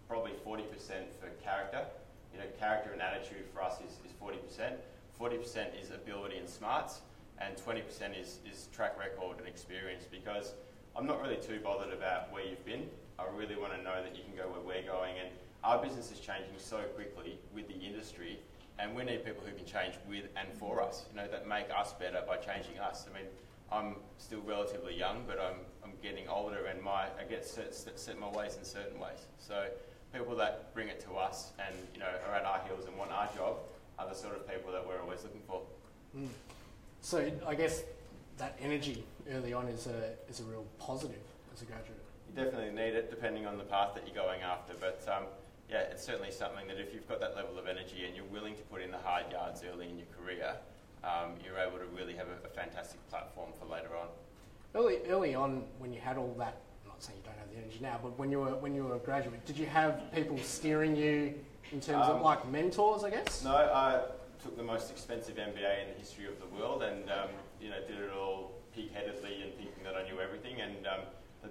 [0.08, 0.64] probably 40%
[1.20, 1.82] for character.
[2.34, 4.74] You know, character and attitude for us is, is 40%.
[5.20, 7.02] 40% is ability and smarts,
[7.40, 10.54] and 20% is, is track record and experience because
[10.96, 12.88] I'm not really too bothered about where you've been.
[13.18, 15.30] I really want to know that you can go where we're going, and
[15.64, 18.40] our business is changing so quickly with the industry,
[18.80, 21.68] and we need people who can change with and for us, you know, that make
[21.76, 23.06] us better by changing us.
[23.10, 23.28] I mean,
[23.72, 28.00] I'm still relatively young, but I'm, I'm getting older and my, I get set, set,
[28.00, 29.20] set my ways in certain ways.
[29.40, 29.68] So
[30.14, 33.12] people that bring it to us and, you know, are at our heels and want
[33.12, 33.58] our job
[34.00, 35.62] are the sort of people that we're always looking for.
[36.18, 36.28] Mm.
[37.02, 37.84] So I guess
[38.38, 41.22] that energy early on is a, is a real positive
[41.54, 42.00] as a graduate.
[42.28, 45.24] You definitely need it depending on the path that you're going after, but um,
[45.70, 48.56] yeah, it's certainly something that if you've got that level of energy and you're willing
[48.56, 50.56] to put in the hard yards early in your career,
[51.04, 54.08] um, you're able to really have a, a fantastic platform for later on.
[54.76, 57.58] Early, early on, when you had all that, I'm not saying you don't have the
[57.58, 60.38] energy now, but when you were when you were a graduate, did you have people
[60.40, 61.34] steering you
[61.72, 63.04] in terms of Um, like mentors?
[63.04, 63.44] I guess.
[63.44, 64.02] No, I
[64.42, 67.30] took the most expensive MBA in the history of the world, and um,
[67.62, 70.60] you know did it all pig-headedly and thinking that I knew everything.
[70.62, 71.02] And um,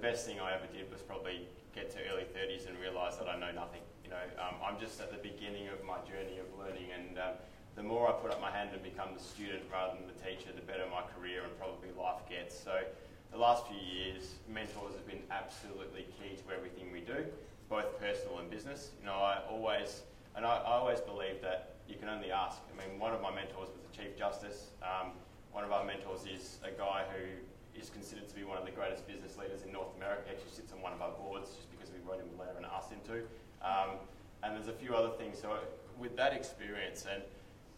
[0.02, 3.38] best thing I ever did was probably get to early 30s and realise that I
[3.38, 3.80] know nothing.
[4.02, 7.38] You know, um, I'm just at the beginning of my journey of learning, and um,
[7.78, 10.50] the more I put up my hand and become the student rather than the teacher,
[10.50, 12.58] the better my career and probably life gets.
[12.58, 12.82] So
[13.30, 17.22] the last few years, mentors have been absolutely key to everything we do,
[17.70, 18.90] both personal and business.
[18.98, 20.02] You know, I always,
[20.34, 22.58] and I, I always believe that you can only ask.
[22.68, 24.74] I mean, one of my mentors was the Chief Justice.
[24.82, 25.14] Um,
[25.54, 27.38] one of our mentors is a guy who
[27.78, 30.22] is considered to be one of the greatest business leaders in North America.
[30.26, 32.56] He actually sits on one of our boards just because we wrote him a letter
[32.56, 33.24] and asked him to.
[33.66, 33.96] Um,
[34.42, 35.38] and there's a few other things.
[35.40, 35.56] So
[35.98, 37.22] with that experience and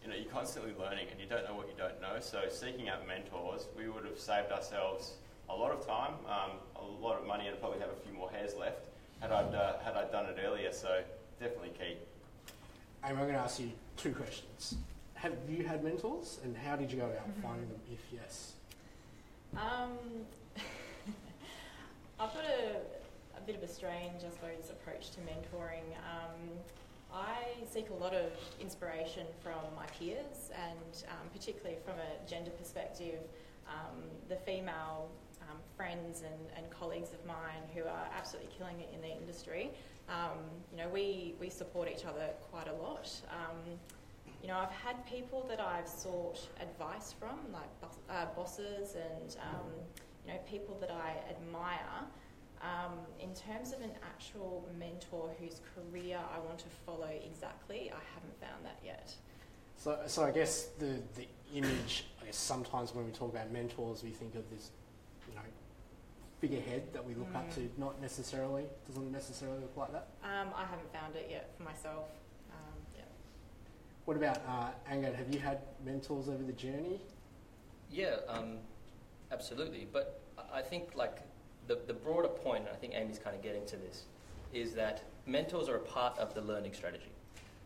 [0.03, 2.19] you know, you're constantly learning and you don't know what you don't know.
[2.19, 5.13] So seeking out mentors, we would have saved ourselves
[5.49, 8.29] a lot of time, um, a lot of money, and probably have a few more
[8.29, 8.87] hairs left
[9.21, 10.71] had I uh, had I done it earlier.
[10.73, 11.01] So
[11.39, 11.97] definitely key.
[13.03, 14.75] Amy, I'm going to ask you two questions.
[15.13, 17.41] Have you had mentors, and how did you go about Mhm.
[17.43, 17.79] finding them?
[17.91, 18.53] If yes,
[19.55, 19.97] Um,
[22.19, 25.87] I've got a, a bit of a strange, I suppose, approach to mentoring.
[26.03, 26.49] Um,
[27.13, 32.51] I seek a lot of inspiration from my peers, and um, particularly from a gender
[32.51, 33.19] perspective,
[33.67, 35.09] um, the female
[35.41, 39.71] um, friends and, and colleagues of mine who are absolutely killing it in the industry.
[40.09, 40.39] Um,
[40.71, 43.09] you know, we, we support each other quite a lot.
[44.45, 47.67] You know, I've had people that I've sought advice from, like
[48.11, 49.71] uh, bosses and um,
[50.23, 52.05] you know people that I admire.
[52.61, 57.97] Um, in terms of an actual mentor whose career I want to follow exactly, I
[58.13, 59.11] haven't found that yet.
[59.77, 62.05] so so I guess the the image.
[62.21, 64.69] I guess sometimes when we talk about mentors, we think of this,
[65.27, 65.41] you know,
[66.39, 67.55] figurehead that we look up Mm.
[67.55, 67.69] to.
[67.79, 70.09] Not necessarily doesn't necessarily look like that.
[70.23, 72.05] Um, I haven't found it yet for myself.
[74.05, 75.15] What about uh, Angad?
[75.15, 77.01] Have you had mentors over the journey?
[77.91, 78.57] Yeah, um,
[79.31, 79.87] absolutely.
[79.91, 80.21] But
[80.53, 81.21] I- think like
[81.67, 84.03] the, the broader point, and I think Amy's kind of getting to this,
[84.53, 87.11] is that mentors are a part of the learning strategy.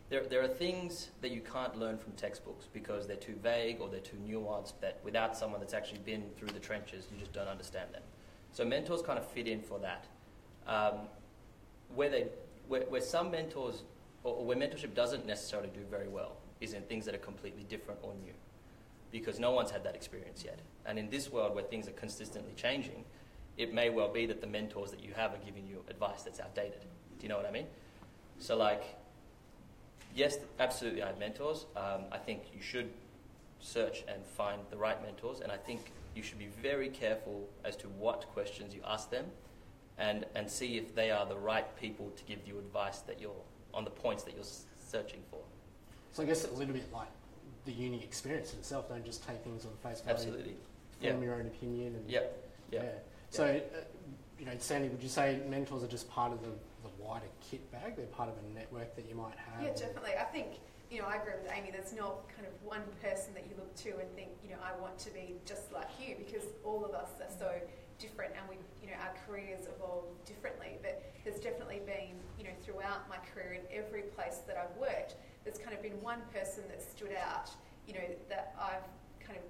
[0.10, 3.90] There, there are things that you can't learn from textbooks because they're too vague or
[3.90, 7.48] they're too nuanced that without someone that's actually been through the trenches, you just don't
[7.50, 8.02] understand them.
[8.54, 10.06] So mentors kind of fit in for that.
[10.66, 11.02] Um,
[11.94, 12.28] where, they,
[12.68, 13.84] where, where some mentors,
[14.24, 18.00] or, where mentorship doesn't necessarily do very well, is in things that are completely different
[18.04, 18.34] or new
[19.12, 20.60] because no one's had that experience yet.
[20.86, 23.04] And in this world where things are consistently changing,
[23.58, 26.40] it may well be that the mentors that you have are giving you advice that's
[26.40, 26.82] outdated.
[27.20, 27.66] Do you know what I mean?
[28.40, 28.84] So, like,
[30.16, 31.66] yes, absolutely, I have mentors.
[31.76, 32.90] Um, I think you should
[33.60, 37.76] search and find the right mentors, and I think you should be very careful as
[37.78, 39.26] to what questions you ask them
[39.98, 43.32] and, and see if they are the right people to give you advice that you're
[43.74, 44.44] on the points that you're
[44.88, 45.40] searching for.
[46.12, 47.08] So I guess a little bit like
[47.66, 48.90] the uni experience itself.
[48.90, 50.16] Don't just take things on face value.
[50.16, 50.56] Absolutely.
[51.02, 51.20] Form Yeah.
[51.20, 51.96] your own opinion.
[51.96, 52.44] And, Yep.
[52.72, 52.84] Yeah.
[52.84, 52.90] Yeah.
[53.30, 53.60] So, uh,
[54.40, 56.50] you know, Sandy, would you say mentors are just part of the,
[56.84, 57.96] the wider kit bag?
[57.96, 59.64] They're part of a network that you might have.
[59.64, 60.12] Yeah, definitely.
[60.20, 60.48] I think,
[60.90, 61.72] you know, I agree with Amy.
[61.72, 64.80] There's not kind of one person that you look to and think, you know, I
[64.82, 67.52] want to be just like you because all of us are so
[68.00, 70.80] different and we, you know, our careers evolve differently.
[70.82, 75.16] But there's definitely been, you know, throughout my career in every place that I've worked,
[75.44, 77.52] there's kind of been one person that stood out,
[77.88, 78.88] you know, that I've
[79.20, 79.46] kind of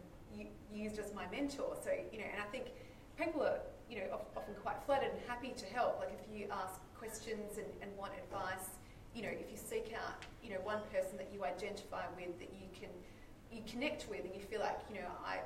[0.74, 1.78] used as my mentor.
[1.84, 2.74] So, you know, and I think
[3.18, 3.60] people are,
[3.90, 6.00] you know, often quite flattered and happy to help.
[6.00, 8.78] Like if you ask questions and, and want advice,
[9.16, 12.50] you know, if you seek out, you know, one person that you identify with that
[12.54, 12.90] you can,
[13.52, 15.40] you connect with and you feel like, you know, I,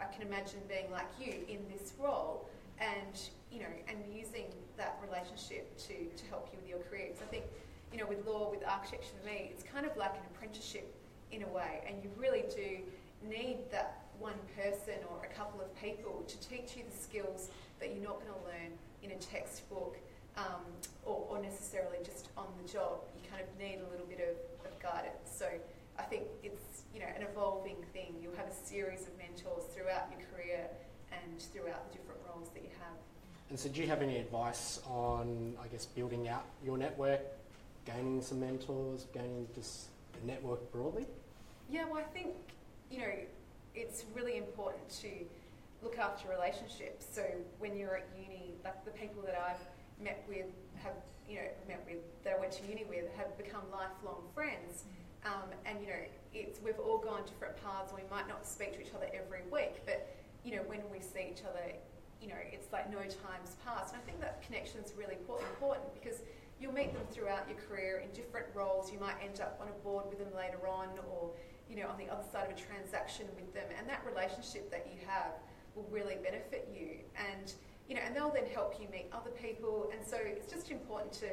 [0.00, 2.48] I can imagine being like you in this role
[2.80, 7.08] and, you know, and using that relationship to, to help you with your career.
[7.08, 7.44] Because I think,
[7.92, 10.92] you know, with law, with architecture for me, it's kind of like an apprenticeship
[11.30, 12.78] in a way and you really do
[13.28, 17.94] need that one person or a couple of people to teach you the skills that
[17.94, 18.70] you're not going to learn
[19.02, 19.96] in a textbook
[20.36, 20.62] um,
[21.04, 23.00] or, or necessarily just on the job.
[23.14, 25.30] You kind of need a little bit of, of guidance.
[25.30, 25.46] So
[25.98, 28.14] I think it's you know an evolving thing.
[28.22, 30.66] You'll have a series of mentors throughout your career
[31.12, 32.96] and throughout the different roles that you have.
[33.50, 37.20] And so, do you have any advice on, I guess, building out your network,
[37.84, 39.88] gaining some mentors, gaining just
[40.22, 41.06] a network broadly?
[41.68, 42.28] Yeah, well, I think
[42.90, 43.12] you know
[43.74, 45.08] it's really important to
[45.82, 47.06] look after relationships.
[47.12, 47.22] So
[47.58, 50.46] when you're at uni, like the people that I've met with
[50.82, 50.94] have
[51.28, 54.84] you know met with that I went to uni with have become lifelong friends.
[54.84, 55.03] Mm-hmm.
[55.24, 58.80] Um, and you know, it's we've all gone different paths, we might not speak to
[58.80, 61.72] each other every week, but you know, when we see each other,
[62.20, 63.94] you know, it's like no time's passed.
[63.94, 66.20] And I think that connection is really important because
[66.60, 68.92] you'll meet them throughout your career in different roles.
[68.92, 71.30] You might end up on a board with them later on, or
[71.68, 74.86] you know, on the other side of a transaction with them, and that relationship that
[74.92, 75.32] you have
[75.74, 77.00] will really benefit you.
[77.16, 77.52] And
[77.88, 79.90] you know, and they'll then help you meet other people.
[79.92, 81.28] And so it's just important to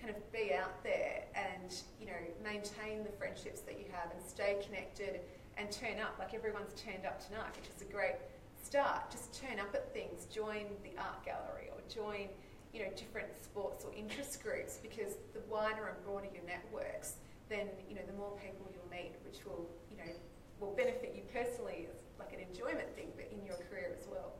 [0.00, 4.20] kind of be out there and you know maintain the friendships that you have and
[4.22, 5.20] stay connected
[5.56, 8.16] and turn up like everyone's turned up tonight, which is a great
[8.62, 9.10] start.
[9.10, 12.28] Just turn up at things, join the art gallery or join
[12.74, 17.16] you know different sports or interest groups because the wider and broader your networks,
[17.48, 20.12] then you know the more people you'll meet, which will you know
[20.60, 24.32] will benefit you personally as like an enjoyment thing, but in your career as well.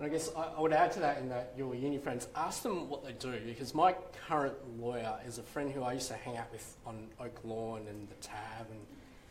[0.00, 2.62] And I guess I, I would add to that in that your uni friends, ask
[2.62, 3.94] them what they do because my
[4.26, 7.82] current lawyer is a friend who I used to hang out with on Oak Lawn
[7.86, 8.80] and the Tav, and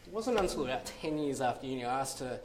[0.05, 2.39] it wasn't until about 10 years after uni I asked her,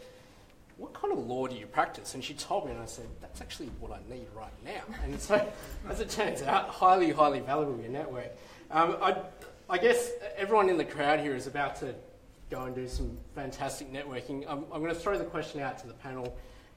[0.79, 2.15] what kind of law do you practice?
[2.15, 4.83] And she told me, and I said, that's actually what I need right now.
[5.05, 5.47] And so,
[5.89, 8.35] as it turns out, highly, highly valuable, your network.
[8.71, 9.17] Um, I,
[9.69, 11.95] I guess everyone in the crowd here is about to
[12.51, 14.45] go and do some fantastic networking.
[14.49, 16.35] I'm, I'm going to throw the question out to the panel.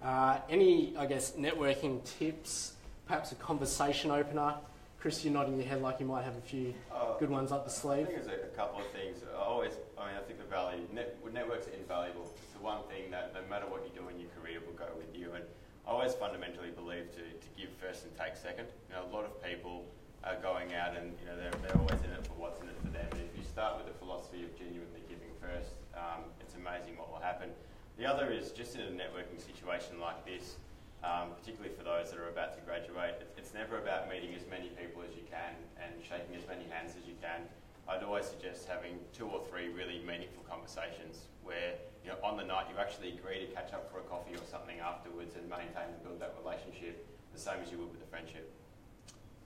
[0.07, 4.55] Uh, any, I guess, networking tips, perhaps a conversation opener?
[5.01, 7.65] Chris, you're nodding your head like you might have a few Uh, good ones up
[7.65, 8.07] the sleeve.
[8.07, 9.19] I think there's a, a couple of things.
[9.27, 12.23] I always, I mean, I think the value net, networks are invaluable.
[12.23, 14.87] It's the one thing that no matter what you do in your career will go
[14.95, 15.35] with you.
[15.35, 15.43] And
[15.85, 18.71] I always fundamentally believe to, to give first and take second.
[18.87, 19.83] You know, a lot of people
[20.23, 22.79] are going out and you know they're, they're always in it for what's in it
[22.79, 23.11] for them.
[23.11, 27.11] And if you start with the philosophy of genuinely giving first, um, it's amazing what
[27.11, 27.51] will happen.
[27.97, 30.57] The other is just in a networking situation like this,
[31.03, 34.45] um, particularly for those that are about to graduate, it, it's never about meeting as
[34.49, 37.41] many people as you can and shaking as many hands as you can.
[37.89, 41.73] I'd always suggest having two or three really meaningful conversations where,
[42.05, 44.45] you know, on the night you actually agree to catch up for a coffee or
[44.45, 47.01] something afterwards and maintain and build that relationship
[47.33, 48.51] the same as you would with a friendship.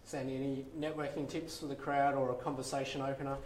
[0.03, 3.37] Sandy, any networking tips for the crowd or a conversation opener?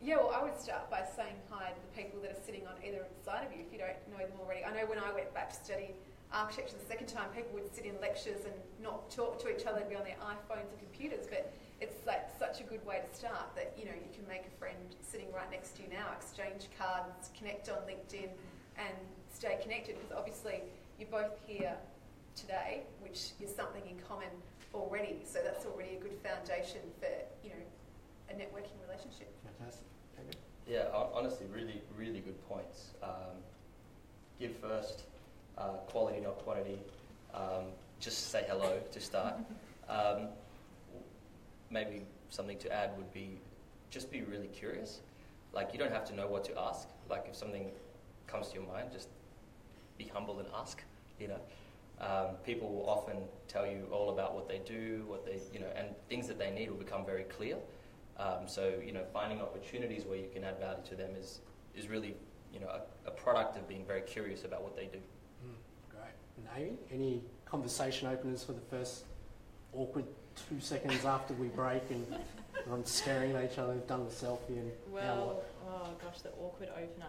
[0.00, 2.78] Yeah, well, I would start by saying hi to the people that are sitting on
[2.86, 4.62] either side of you if you don't know them already.
[4.62, 5.90] I know when I went back to study
[6.30, 9.82] architecture the second time, people would sit in lectures and not talk to each other
[9.82, 13.10] and be on their iPhones or computers, but it's like such a good way to
[13.10, 16.14] start that you know you can make a friend sitting right next to you now,
[16.14, 18.30] exchange cards, connect on LinkedIn,
[18.78, 18.94] and
[19.34, 20.62] stay connected because obviously
[20.98, 21.74] you're both here
[22.38, 24.30] today, which is something in common
[24.74, 25.26] already.
[25.26, 27.10] So that's already a good foundation for
[27.42, 27.64] you know
[28.30, 29.32] a networking relationship.
[29.58, 29.84] Fantastic.
[30.66, 32.90] Yeah, honestly, really, really good points.
[33.02, 33.40] Um,
[34.38, 35.04] give first,
[35.56, 36.78] uh, quality, not quantity.
[37.34, 37.64] Um,
[38.00, 39.34] just say hello to start.
[39.88, 40.28] Um,
[41.70, 43.40] maybe something to add would be
[43.88, 45.00] just be really curious.
[45.54, 46.88] Like you don't have to know what to ask.
[47.08, 47.70] Like if something
[48.26, 49.08] comes to your mind, just
[49.96, 50.82] be humble and ask.
[51.18, 51.40] You know,
[52.02, 53.16] um, people will often
[53.48, 56.50] tell you all about what they do, what they you know, and things that they
[56.50, 57.56] need will become very clear.
[58.18, 61.40] Um, so you know, finding opportunities where you can add value to them is
[61.76, 62.16] is really
[62.52, 64.98] you know a, a product of being very curious about what they do.
[64.98, 65.54] Mm,
[65.90, 66.14] great.
[66.36, 69.04] And Amy, any conversation openers for the first
[69.72, 70.04] awkward
[70.48, 72.06] two seconds after we break and
[72.72, 76.68] I'm staring at each other, we've done the selfie and Well, oh gosh, the awkward
[76.70, 77.06] opener.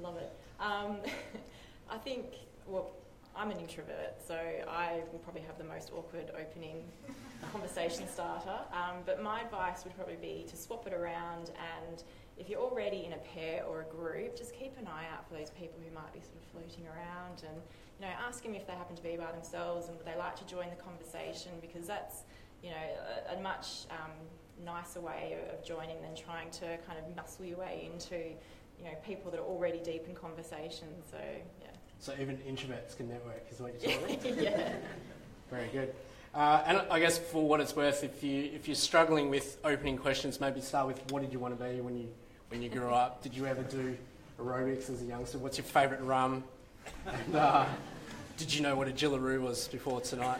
[0.00, 0.32] Love it.
[0.60, 0.96] Um,
[1.90, 2.26] I think,
[2.66, 2.90] well,
[3.38, 4.34] I'm an introvert, so
[4.68, 6.82] I will probably have the most awkward opening
[7.52, 8.58] conversation starter.
[8.72, 11.52] Um, but my advice would probably be to swap it around,
[11.86, 12.02] and
[12.36, 15.38] if you're already in a pair or a group, just keep an eye out for
[15.38, 17.62] those people who might be sort of floating around, and
[18.00, 20.34] you know, ask them if they happen to be by themselves and would they like
[20.34, 22.24] to join the conversation, because that's
[22.64, 22.86] you know
[23.30, 24.10] a, a much um,
[24.64, 28.96] nicer way of joining than trying to kind of muscle your way into you know
[29.06, 30.88] people that are already deep in conversation.
[31.08, 31.18] So
[31.62, 31.67] yeah.
[32.00, 34.42] So even introverts can network, is what you're telling me?
[34.44, 34.72] yeah.
[35.50, 35.94] Very good.
[36.34, 39.96] Uh, and I guess for what it's worth, if you if you're struggling with opening
[39.96, 42.08] questions, maybe start with what did you want to be when you
[42.48, 43.22] when you grew up?
[43.22, 43.96] Did you ever do
[44.40, 45.38] aerobics as a youngster?
[45.38, 46.44] What's your favourite rum?
[47.06, 47.66] And uh,
[48.36, 50.38] did you know what a Jillaroo was before tonight?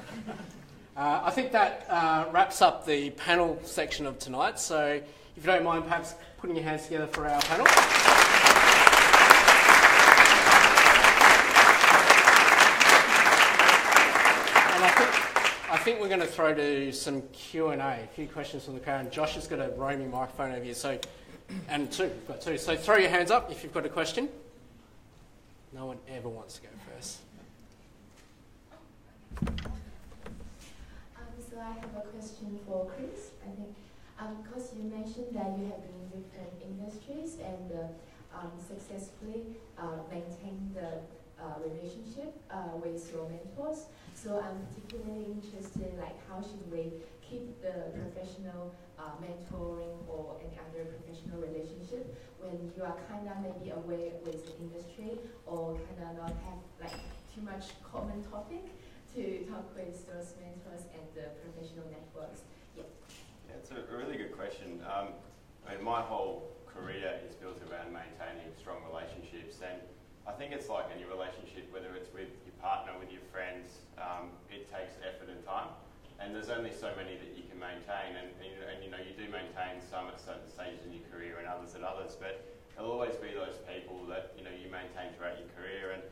[0.97, 4.59] Uh, I think that uh, wraps up the panel section of tonight.
[4.59, 5.01] So
[5.37, 7.67] if you don't mind, perhaps putting your hands together for our panel.
[14.75, 15.11] And I think,
[15.71, 19.03] I think we're going to throw to some Q&A, a few questions from the crowd.
[19.03, 20.99] And Josh has got a roaming microphone over here, so,
[21.69, 22.57] and two, we've got two.
[22.57, 24.31] So throw your hands up if you've got a question.
[25.75, 27.19] No one ever wants to go first.
[29.43, 29.57] Um,
[31.51, 33.33] so I have a question for Chris.
[33.47, 33.75] I think
[34.43, 39.43] because you mentioned that you have been in different industries and uh, um, successfully
[39.79, 41.01] uh, maintained the
[41.41, 43.87] uh, relationship uh, with your mentors.
[44.15, 50.37] So I'm particularly interested, in like how should we keep the professional uh, mentoring or
[50.43, 55.79] any other professional relationship when you are kind of maybe away with the industry or
[55.87, 56.99] kind of not have like
[57.33, 58.65] too much common topic
[59.15, 62.43] to talk with those mentors and the professional networks.
[62.77, 62.85] Yeah.
[63.49, 64.81] Yeah, it's a really good question.
[64.85, 65.15] Um,
[65.67, 69.81] I mean, my whole career is built around maintaining strong relationships, and
[70.29, 74.29] I think it's like any relationship, whether it's with your partner, with your friends, um,
[74.53, 75.73] it takes effort and time.
[76.21, 79.17] And there's only so many that you can maintain, and, and, and you know you
[79.17, 82.13] do maintain some at certain stages in your career, and others at others.
[82.13, 82.45] But
[82.77, 85.97] there'll always be those people that you know you maintain throughout your career.
[85.97, 86.05] And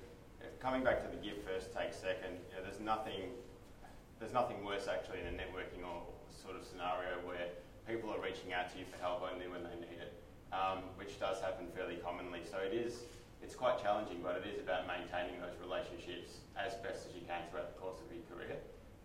[0.64, 3.36] coming back to the give first, take second, you know, there's nothing
[4.16, 7.52] there's nothing worse actually in a networking or sort of scenario where
[7.84, 10.16] people are reaching out to you for help only when they need it,
[10.56, 12.40] um, which does happen fairly commonly.
[12.48, 13.04] So it is
[13.42, 17.44] it's quite challenging, but it is about maintaining those relationships as best as you can
[17.50, 18.56] throughout the course of your career.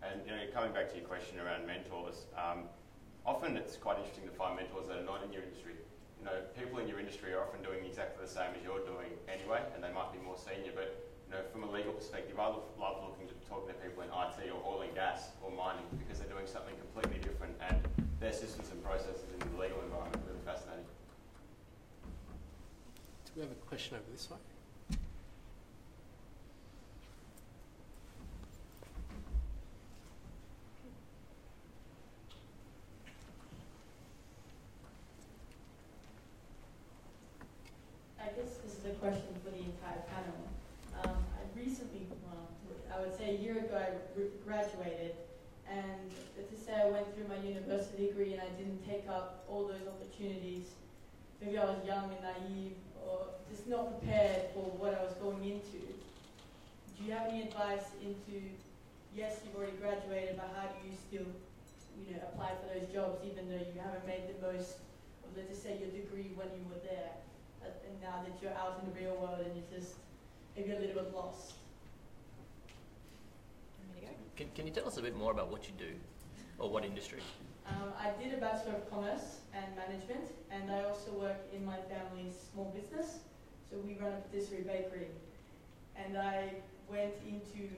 [0.02, 2.66] And you know, coming back to your question around mentors, um,
[3.22, 5.78] often it's quite interesting to find mentors that are not in your industry.
[6.18, 9.14] You know, people in your industry are often doing exactly the same as you're doing
[9.30, 10.74] anyway, and they might be more senior.
[10.74, 10.90] But
[11.26, 14.10] you know, from a legal perspective, I love, love looking to talking to people in
[14.10, 17.78] IT or oil and gas or mining because they're doing something completely different, and
[18.18, 20.91] their systems and processes in the legal environment are really fascinating.
[23.34, 24.36] We have a question over this way?
[38.20, 40.36] I guess this is a question for the entire panel.
[41.02, 42.48] Um, I recently, well,
[42.94, 45.14] I would say a year ago, I graduated,
[45.70, 49.66] and to say I went through my university degree and I didn't take up all
[49.66, 50.68] those opportunities.
[51.40, 52.76] Maybe I was young and naive,
[53.66, 55.82] or not prepared for what I was going into.
[56.96, 58.42] Do you have any advice into?
[59.14, 61.28] Yes, you've already graduated, but how do you still,
[62.00, 64.80] you know, apply for those jobs even though you haven't made the most
[65.20, 67.12] of, let's just say, your degree when you were there?
[67.62, 69.94] and now that you're out in the real world and you're just
[70.56, 71.54] maybe a little bit lost.
[73.78, 74.12] Want me to go?
[74.36, 75.94] Can, can you tell us a bit more about what you do
[76.58, 77.20] or what industry?
[77.68, 81.76] Um, I did a Bachelor of Commerce and Management, and I also work in my
[81.88, 83.20] family's small business.
[83.72, 85.08] So we run a patisserie bakery,
[85.96, 86.52] and I
[86.90, 87.72] went into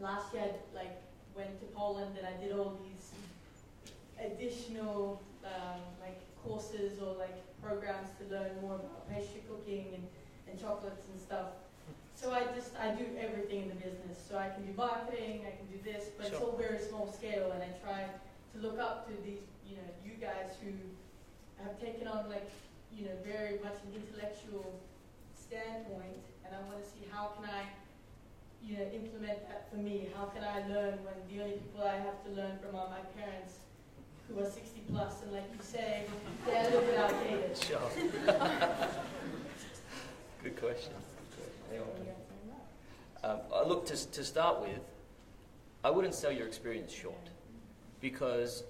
[0.00, 0.42] last year.
[0.42, 1.00] I, like
[1.36, 3.12] went to Poland, and I did all these
[4.18, 10.02] additional um, like courses or like programs to learn more about pastry cooking and,
[10.50, 11.54] and chocolates and stuff.
[12.16, 14.18] So I just I do everything in the business.
[14.28, 17.52] So I can do marketing, I can do this, but it's all very small scale.
[17.52, 20.72] And I try to look up to these, you know, you guys who
[21.62, 22.50] have taken on like,
[22.96, 24.80] you know, very much an intellectual
[25.34, 26.24] standpoint.
[26.44, 27.64] And I want to see how can I,
[28.62, 30.08] you know, implement that for me.
[30.16, 33.02] How can I learn when the only people I have to learn from are my
[33.20, 33.54] parents,
[34.28, 36.04] who are 60 plus, and like you say,
[36.46, 37.56] they're a little bit outdated.
[37.56, 37.90] Sure.
[40.42, 40.92] Good question.
[43.22, 44.80] Um, uh, look, to, to start with,
[45.84, 47.28] I wouldn't sell your experience short
[48.00, 48.64] because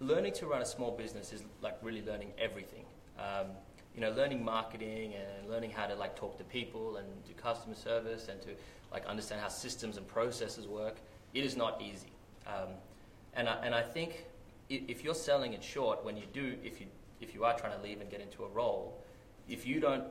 [0.00, 2.84] learning to run a small business is like really learning everything.
[3.18, 3.46] Um,
[3.94, 7.74] you know, learning marketing and learning how to like talk to people and do customer
[7.74, 8.50] service and to
[8.92, 10.96] like understand how systems and processes work.
[11.32, 12.12] It is not easy.
[12.46, 12.74] Um,
[13.34, 14.26] and, I, and I think
[14.68, 16.86] if you're selling it short, when you do, if you,
[17.20, 19.02] if you are trying to leave and get into a role,
[19.48, 20.04] if you don't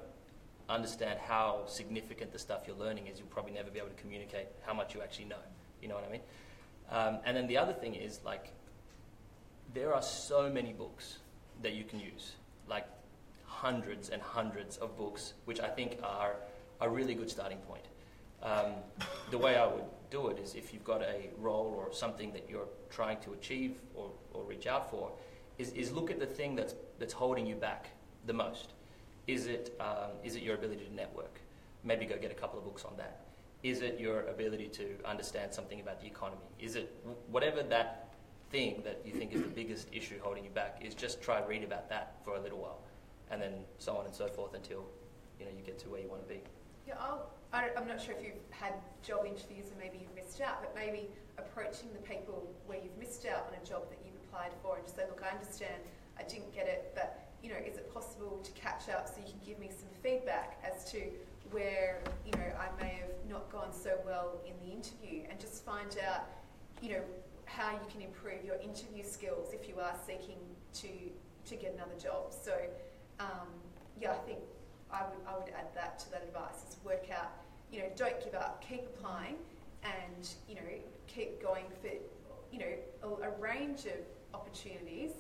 [0.67, 4.47] understand how significant the stuff you're learning is, you'll probably never be able to communicate
[4.65, 5.43] how much you actually know.
[5.81, 6.21] You know what I mean?
[6.89, 8.51] Um, and then the other thing is like,
[9.73, 11.17] there are so many books
[11.61, 12.33] that you can use,
[12.67, 12.87] like
[13.55, 16.35] hundreds and hundreds of books, which I think are
[16.81, 17.85] a really good starting point.
[18.43, 18.73] Um,
[19.31, 22.49] the way I would do it is if you've got a role or something that
[22.49, 25.11] you're trying to achieve or, or reach out for,
[25.57, 27.89] is, is look at the thing that's, that's holding you back
[28.25, 28.73] the most.
[29.27, 31.39] Is it, um, is it your ability to network?
[31.83, 33.21] Maybe go get a couple of books on that.
[33.63, 36.49] Is it your ability to understand something about the economy?
[36.59, 36.93] Is it
[37.31, 38.13] whatever that
[38.51, 40.81] thing that you think is the biggest issue holding you back?
[40.85, 42.79] Is just try read about that for a little while,
[43.31, 44.85] and then so on and so forth until
[45.39, 46.41] you know you get to where you want to be.
[46.87, 48.73] Yeah, I'll, I I'm not sure if you've had
[49.03, 53.25] job interviews and maybe you've missed out, but maybe approaching the people where you've missed
[53.25, 55.81] out on a job that you've applied for and just say, look, I understand
[56.17, 59.29] I didn't get it, but you know, is it possible to catch up so you
[59.29, 61.01] can give me some feedback as to
[61.51, 65.63] where you know I may have not gone so well in the interview, and just
[65.63, 66.25] find out,
[66.81, 67.01] you know,
[67.45, 70.39] how you can improve your interview skills if you are seeking
[70.81, 70.89] to
[71.49, 72.33] to get another job.
[72.33, 72.53] So,
[73.19, 73.47] um,
[73.99, 74.39] yeah, I think
[74.91, 77.31] I would, I would add that to that advice is work out,
[77.71, 79.35] you know, don't give up, keep applying
[79.83, 80.61] and, you know,
[81.07, 81.89] keep going for,
[82.51, 83.99] you know, a, a range of
[84.33, 85.11] opportunities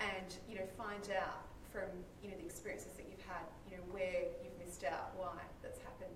[0.00, 1.42] and, you know, find out
[1.72, 1.88] from,
[2.22, 5.78] you know, the experiences that you've had, you know, where you've missed out, why that's
[5.80, 6.14] happened.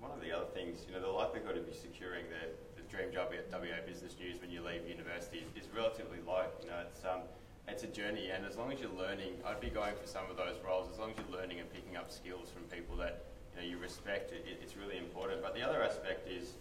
[0.00, 3.10] One of the other things, you know, the likelihood of you securing the, the dream
[3.12, 6.46] job at WA Business News when you leave university is, is relatively low.
[6.62, 7.24] You know, it's um,
[7.68, 10.36] it's a journey, and as long as you're learning, I'd be going for some of
[10.36, 10.88] those roles.
[10.92, 13.78] As long as you're learning and picking up skills from people that you know you
[13.78, 15.42] respect, it, it, it's really important.
[15.42, 16.54] But the other aspect is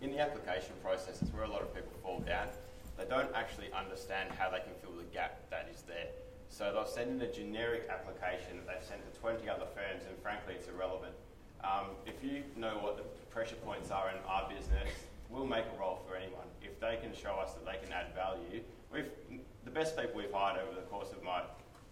[0.00, 2.48] in the application process, it's where a lot of people fall down.
[2.96, 6.08] They don't actually understand how they can fill the gap that is there.
[6.48, 10.14] So they'll send in a generic application that they've sent to 20 other firms, and
[10.22, 11.14] frankly, it's irrelevant.
[11.64, 14.90] Um, if you know what the pressure points are in our business,
[15.30, 16.44] we'll make a role for anyone.
[16.60, 18.60] If they can show us that they can add value,
[18.92, 19.08] we've
[19.64, 21.42] the best people we've hired over the course of my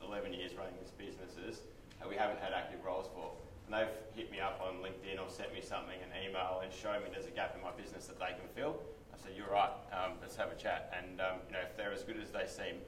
[0.04, 1.62] 11 years running this business is
[1.98, 3.32] that we haven't had active roles for.
[3.66, 7.02] And they've hit me up on LinkedIn or sent me something, an email, and shown
[7.04, 8.80] me there's a gap in my business that they can fill.
[9.14, 10.90] I said, you're right, um, let's have a chat.
[10.96, 12.82] And um, you know, if they're as good as they seem,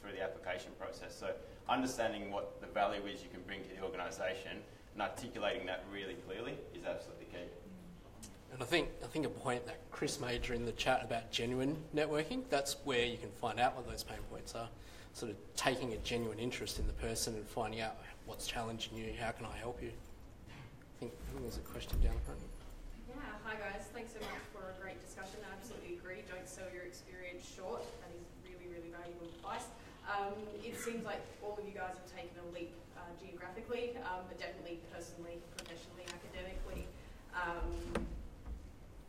[0.00, 1.16] through the application process.
[1.16, 1.32] So
[1.68, 4.60] understanding what the value is you can bring to the organisation
[4.94, 7.46] and articulating that really clearly is absolutely key.
[8.52, 11.76] And I think I think a point that Chris made during the chat about genuine
[11.94, 14.68] networking, that's where you can find out what those pain points are.
[15.12, 17.96] Sort of taking a genuine interest in the person and finding out
[18.26, 19.90] what's challenging you, how can I help you?
[19.90, 22.40] I think, I think there's a question down the front.
[23.08, 23.88] Yeah, hi guys.
[23.94, 25.40] Thanks so much for a great discussion.
[25.46, 26.22] I absolutely agree.
[26.28, 27.82] Don't sell your experience short.
[28.04, 29.66] That is really, really valuable advice.
[30.08, 30.34] Um,
[30.64, 34.38] it seems like all of you guys have taken a leap uh, geographically, um, but
[34.40, 36.88] definitely personally, professionally, academically.
[37.34, 38.06] Um,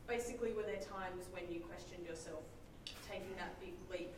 [0.09, 2.41] basically, were there times when you questioned yourself
[3.07, 4.11] taking that big leap,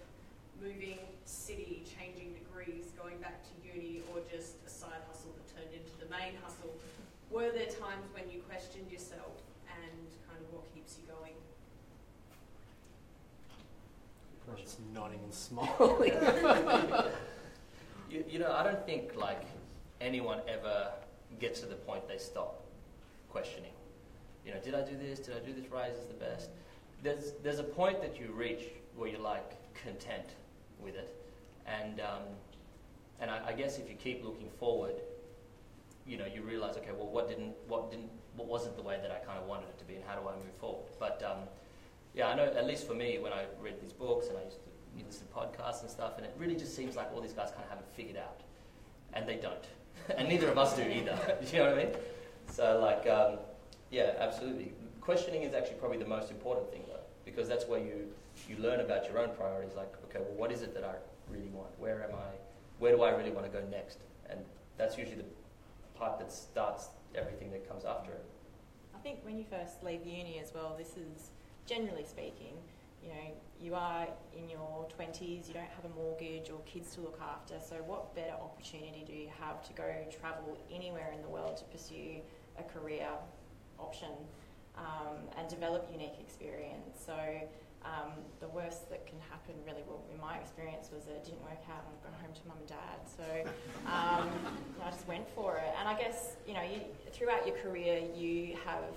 [0.64, 5.76] moving city, changing degrees, going back to uni, or just a side hustle that turned
[5.76, 6.74] into the main hustle?
[7.30, 9.36] Were there times when you questioned yourself
[9.68, 11.36] and kind of what keeps you going?
[14.48, 16.14] Everyone's nodding and smiling.
[18.10, 19.44] You, you know, I don't think like
[20.02, 20.92] anyone ever
[21.40, 22.62] gets to the point they stop
[23.30, 23.72] questioning.
[24.64, 25.20] Did I do this?
[25.20, 25.92] Did I do this right?
[25.92, 26.50] Is this the best?
[27.04, 28.64] There's there's a point that you reach
[28.96, 30.36] where you're like content
[30.80, 31.16] with it,
[31.66, 32.24] and um,
[33.20, 34.96] and I, I guess if you keep looking forward,
[36.06, 39.12] you know, you realize, okay, well, what didn't what didn't what wasn't the way that
[39.12, 40.90] I kind of wanted it to be, and how do I move forward?
[41.00, 41.48] But um,
[42.14, 44.58] yeah, I know at least for me, when I read these books and I used
[44.58, 47.50] to listen to podcasts and stuff, and it really just seems like all these guys
[47.52, 48.42] kind of haven't figured out,
[49.14, 49.66] and they don't,
[50.18, 51.18] and neither of us do either.
[51.52, 51.94] you know what I mean?
[52.48, 53.40] So like, um,
[53.92, 54.72] Yeah, absolutely.
[55.02, 58.08] Questioning is actually probably the most important thing, though, because that's where you,
[58.48, 59.76] you learn about your own priorities.
[59.76, 60.96] Like, okay, well, what is it that I
[61.30, 61.78] really want?
[61.78, 62.32] Where am I?
[62.80, 64.00] Where do I really want to go next?
[64.30, 64.40] And
[64.78, 65.26] that's usually the
[65.94, 68.26] part that starts everything that comes after it.
[68.96, 71.32] I think when you first leave uni as well, this is
[71.66, 72.56] generally speaking,
[73.04, 77.02] you know, you are in your 20s, you don't have a mortgage or kids to
[77.02, 79.84] look after, so what better opportunity do you have to go
[80.20, 82.22] travel anywhere in the world to pursue
[82.60, 83.08] a career
[83.82, 84.14] option
[84.78, 87.02] um, and develop unique experience?
[87.06, 87.16] So
[87.84, 91.42] um, the worst that can happen, really, well, in my experience, was that it didn't
[91.42, 93.00] work out and I've gone home to mum and dad.
[93.10, 93.26] So
[93.90, 94.30] um,
[94.86, 95.74] I just went for it.
[95.80, 98.94] And I guess, you know, you, throughout your career, you have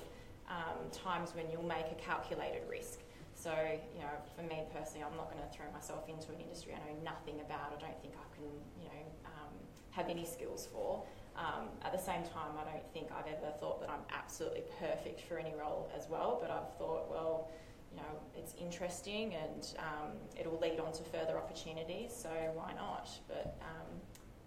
[0.48, 3.00] um, times when you'll make a calculated risk.
[3.34, 3.52] So,
[3.94, 6.80] you know, for me personally, I'm not going to throw myself into an industry I
[6.84, 7.72] know nothing about.
[7.76, 8.46] I don't think I can,
[8.78, 9.52] you know, um,
[9.90, 11.02] have any skills for.
[11.36, 15.20] Um, at the same time, I don't think I've ever thought that I'm absolutely perfect
[15.22, 16.38] for any role as well.
[16.40, 17.50] But I've thought, well,
[17.90, 23.08] you know, it's interesting and um, it'll lead on to further opportunities, so why not?
[23.28, 24.00] But um,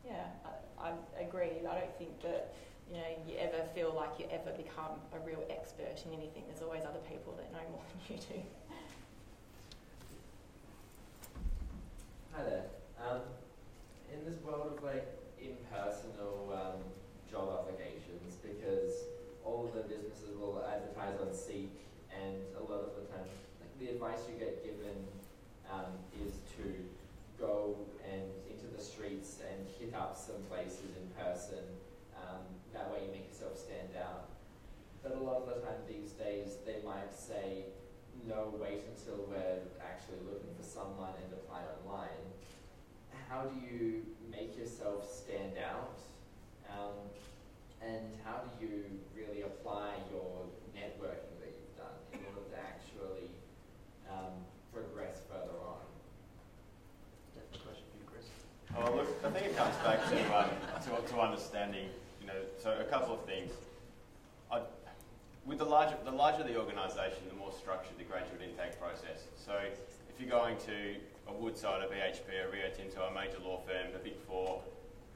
[0.06, 0.26] yeah,
[0.80, 1.52] I, I agree.
[1.70, 2.54] I don't think that
[2.90, 6.44] you know you ever feel like you ever become a real expert in anything.
[6.48, 8.42] There's always other people that know more than you do.
[12.34, 12.66] Hi there.
[13.00, 13.22] Um,
[14.14, 16.82] in this world of like impersonal um,
[17.30, 19.08] job applications, because
[19.44, 21.72] all the businesses will advertise on Seek
[22.12, 23.28] and a lot of the time,
[23.62, 25.08] like the advice you get given
[25.72, 26.66] um, is to
[27.40, 31.64] go and into the streets and hit up some places in person.
[32.18, 32.42] Um,
[32.74, 34.34] that way you make yourself stand out.
[35.04, 37.70] But a lot of the time these days, they might say,
[38.28, 42.26] no, wait until we're actually looking for someone and apply online.
[43.30, 46.00] How do you make yourself stand out?
[46.72, 46.96] Um,
[47.82, 48.84] and how do you
[49.16, 53.30] really apply your networking that you've done in order to actually
[54.10, 54.34] um,
[54.72, 55.84] progress further on?
[57.36, 58.26] question for you, Chris.
[58.76, 60.50] Oh, look, I think it comes back to, um,
[60.84, 61.90] to, to understanding,
[62.22, 63.52] you know, so a couple of things.
[64.52, 64.62] I,
[65.46, 69.28] with the larger, the larger the organisation, the more structured the graduate intake process.
[69.36, 70.96] So if you're going to
[71.28, 74.62] a Woodside, a BHP, a Rio Tinto, a major law firm, the Big Four,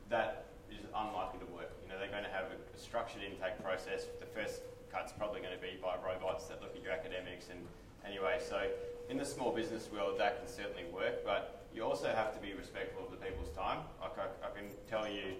[0.10, 1.72] that is unlikely to work.
[1.84, 4.10] You know, they're going to have a, structured intake process.
[4.20, 7.62] The first cut's probably going to be by robots that look at your academics and
[8.04, 8.42] anyway.
[8.42, 8.68] So
[9.08, 12.58] in the small business world, that can certainly work, but you also have to be
[12.58, 13.86] respectful of the people's time.
[14.02, 15.38] Like I, I can tell you,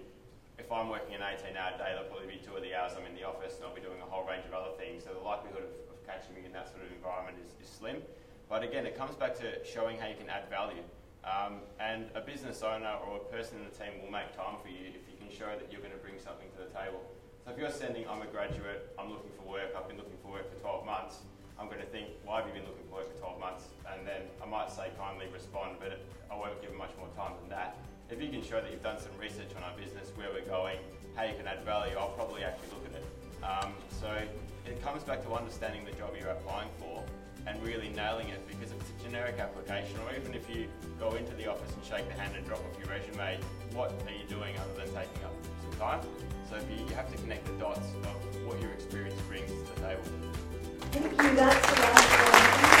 [0.56, 3.18] if I'm working an 18-hour day, there'll probably be two of the hours I'm in
[3.18, 5.04] the office, and I'll be doing a whole range of other things.
[5.04, 8.00] So the likelihood of, of catching me in that sort of environment is, is slim.
[8.52, 10.84] But again, it comes back to showing how you can add value.
[11.24, 14.68] Um, and a business owner or a person in the team will make time for
[14.68, 17.00] you if you can show that you're going to bring something to the table.
[17.40, 20.36] So if you're sending, I'm a graduate, I'm looking for work, I've been looking for
[20.36, 21.24] work for 12 months,
[21.56, 23.72] I'm going to think, why have you been looking for work for 12 months?
[23.88, 27.48] And then I might say kindly respond, but I won't give much more time than
[27.56, 27.80] that.
[28.12, 30.76] If you can show that you've done some research on our business, where we're going,
[31.16, 33.06] how you can add value, I'll probably actually look at it.
[33.40, 34.12] Um, so
[34.68, 37.00] it comes back to understanding the job you're applying for
[37.46, 40.66] and really nailing it because if it's a generic application or even if you
[40.98, 43.38] go into the office and shake the hand and drop off your resume,
[43.72, 46.00] what are you doing other than taking up some time?
[46.48, 49.80] So you, you have to connect the dots of what your experience brings to the
[49.80, 50.02] table.
[50.92, 51.34] Thank you.
[51.36, 52.72] That's the last one.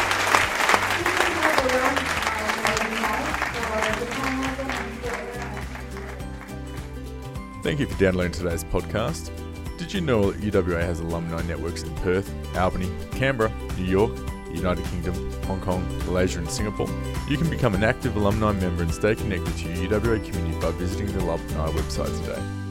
[7.62, 9.30] Thank you for downloading today's podcast.
[9.78, 14.12] Did you know that UWA has alumni networks in Perth, Albany, Canberra, New York,
[14.54, 16.88] United Kingdom, Hong Kong, Malaysia, and Singapore?
[17.28, 20.70] You can become an active alumni member and stay connected to your UWA community by
[20.72, 22.61] visiting the alumni website today.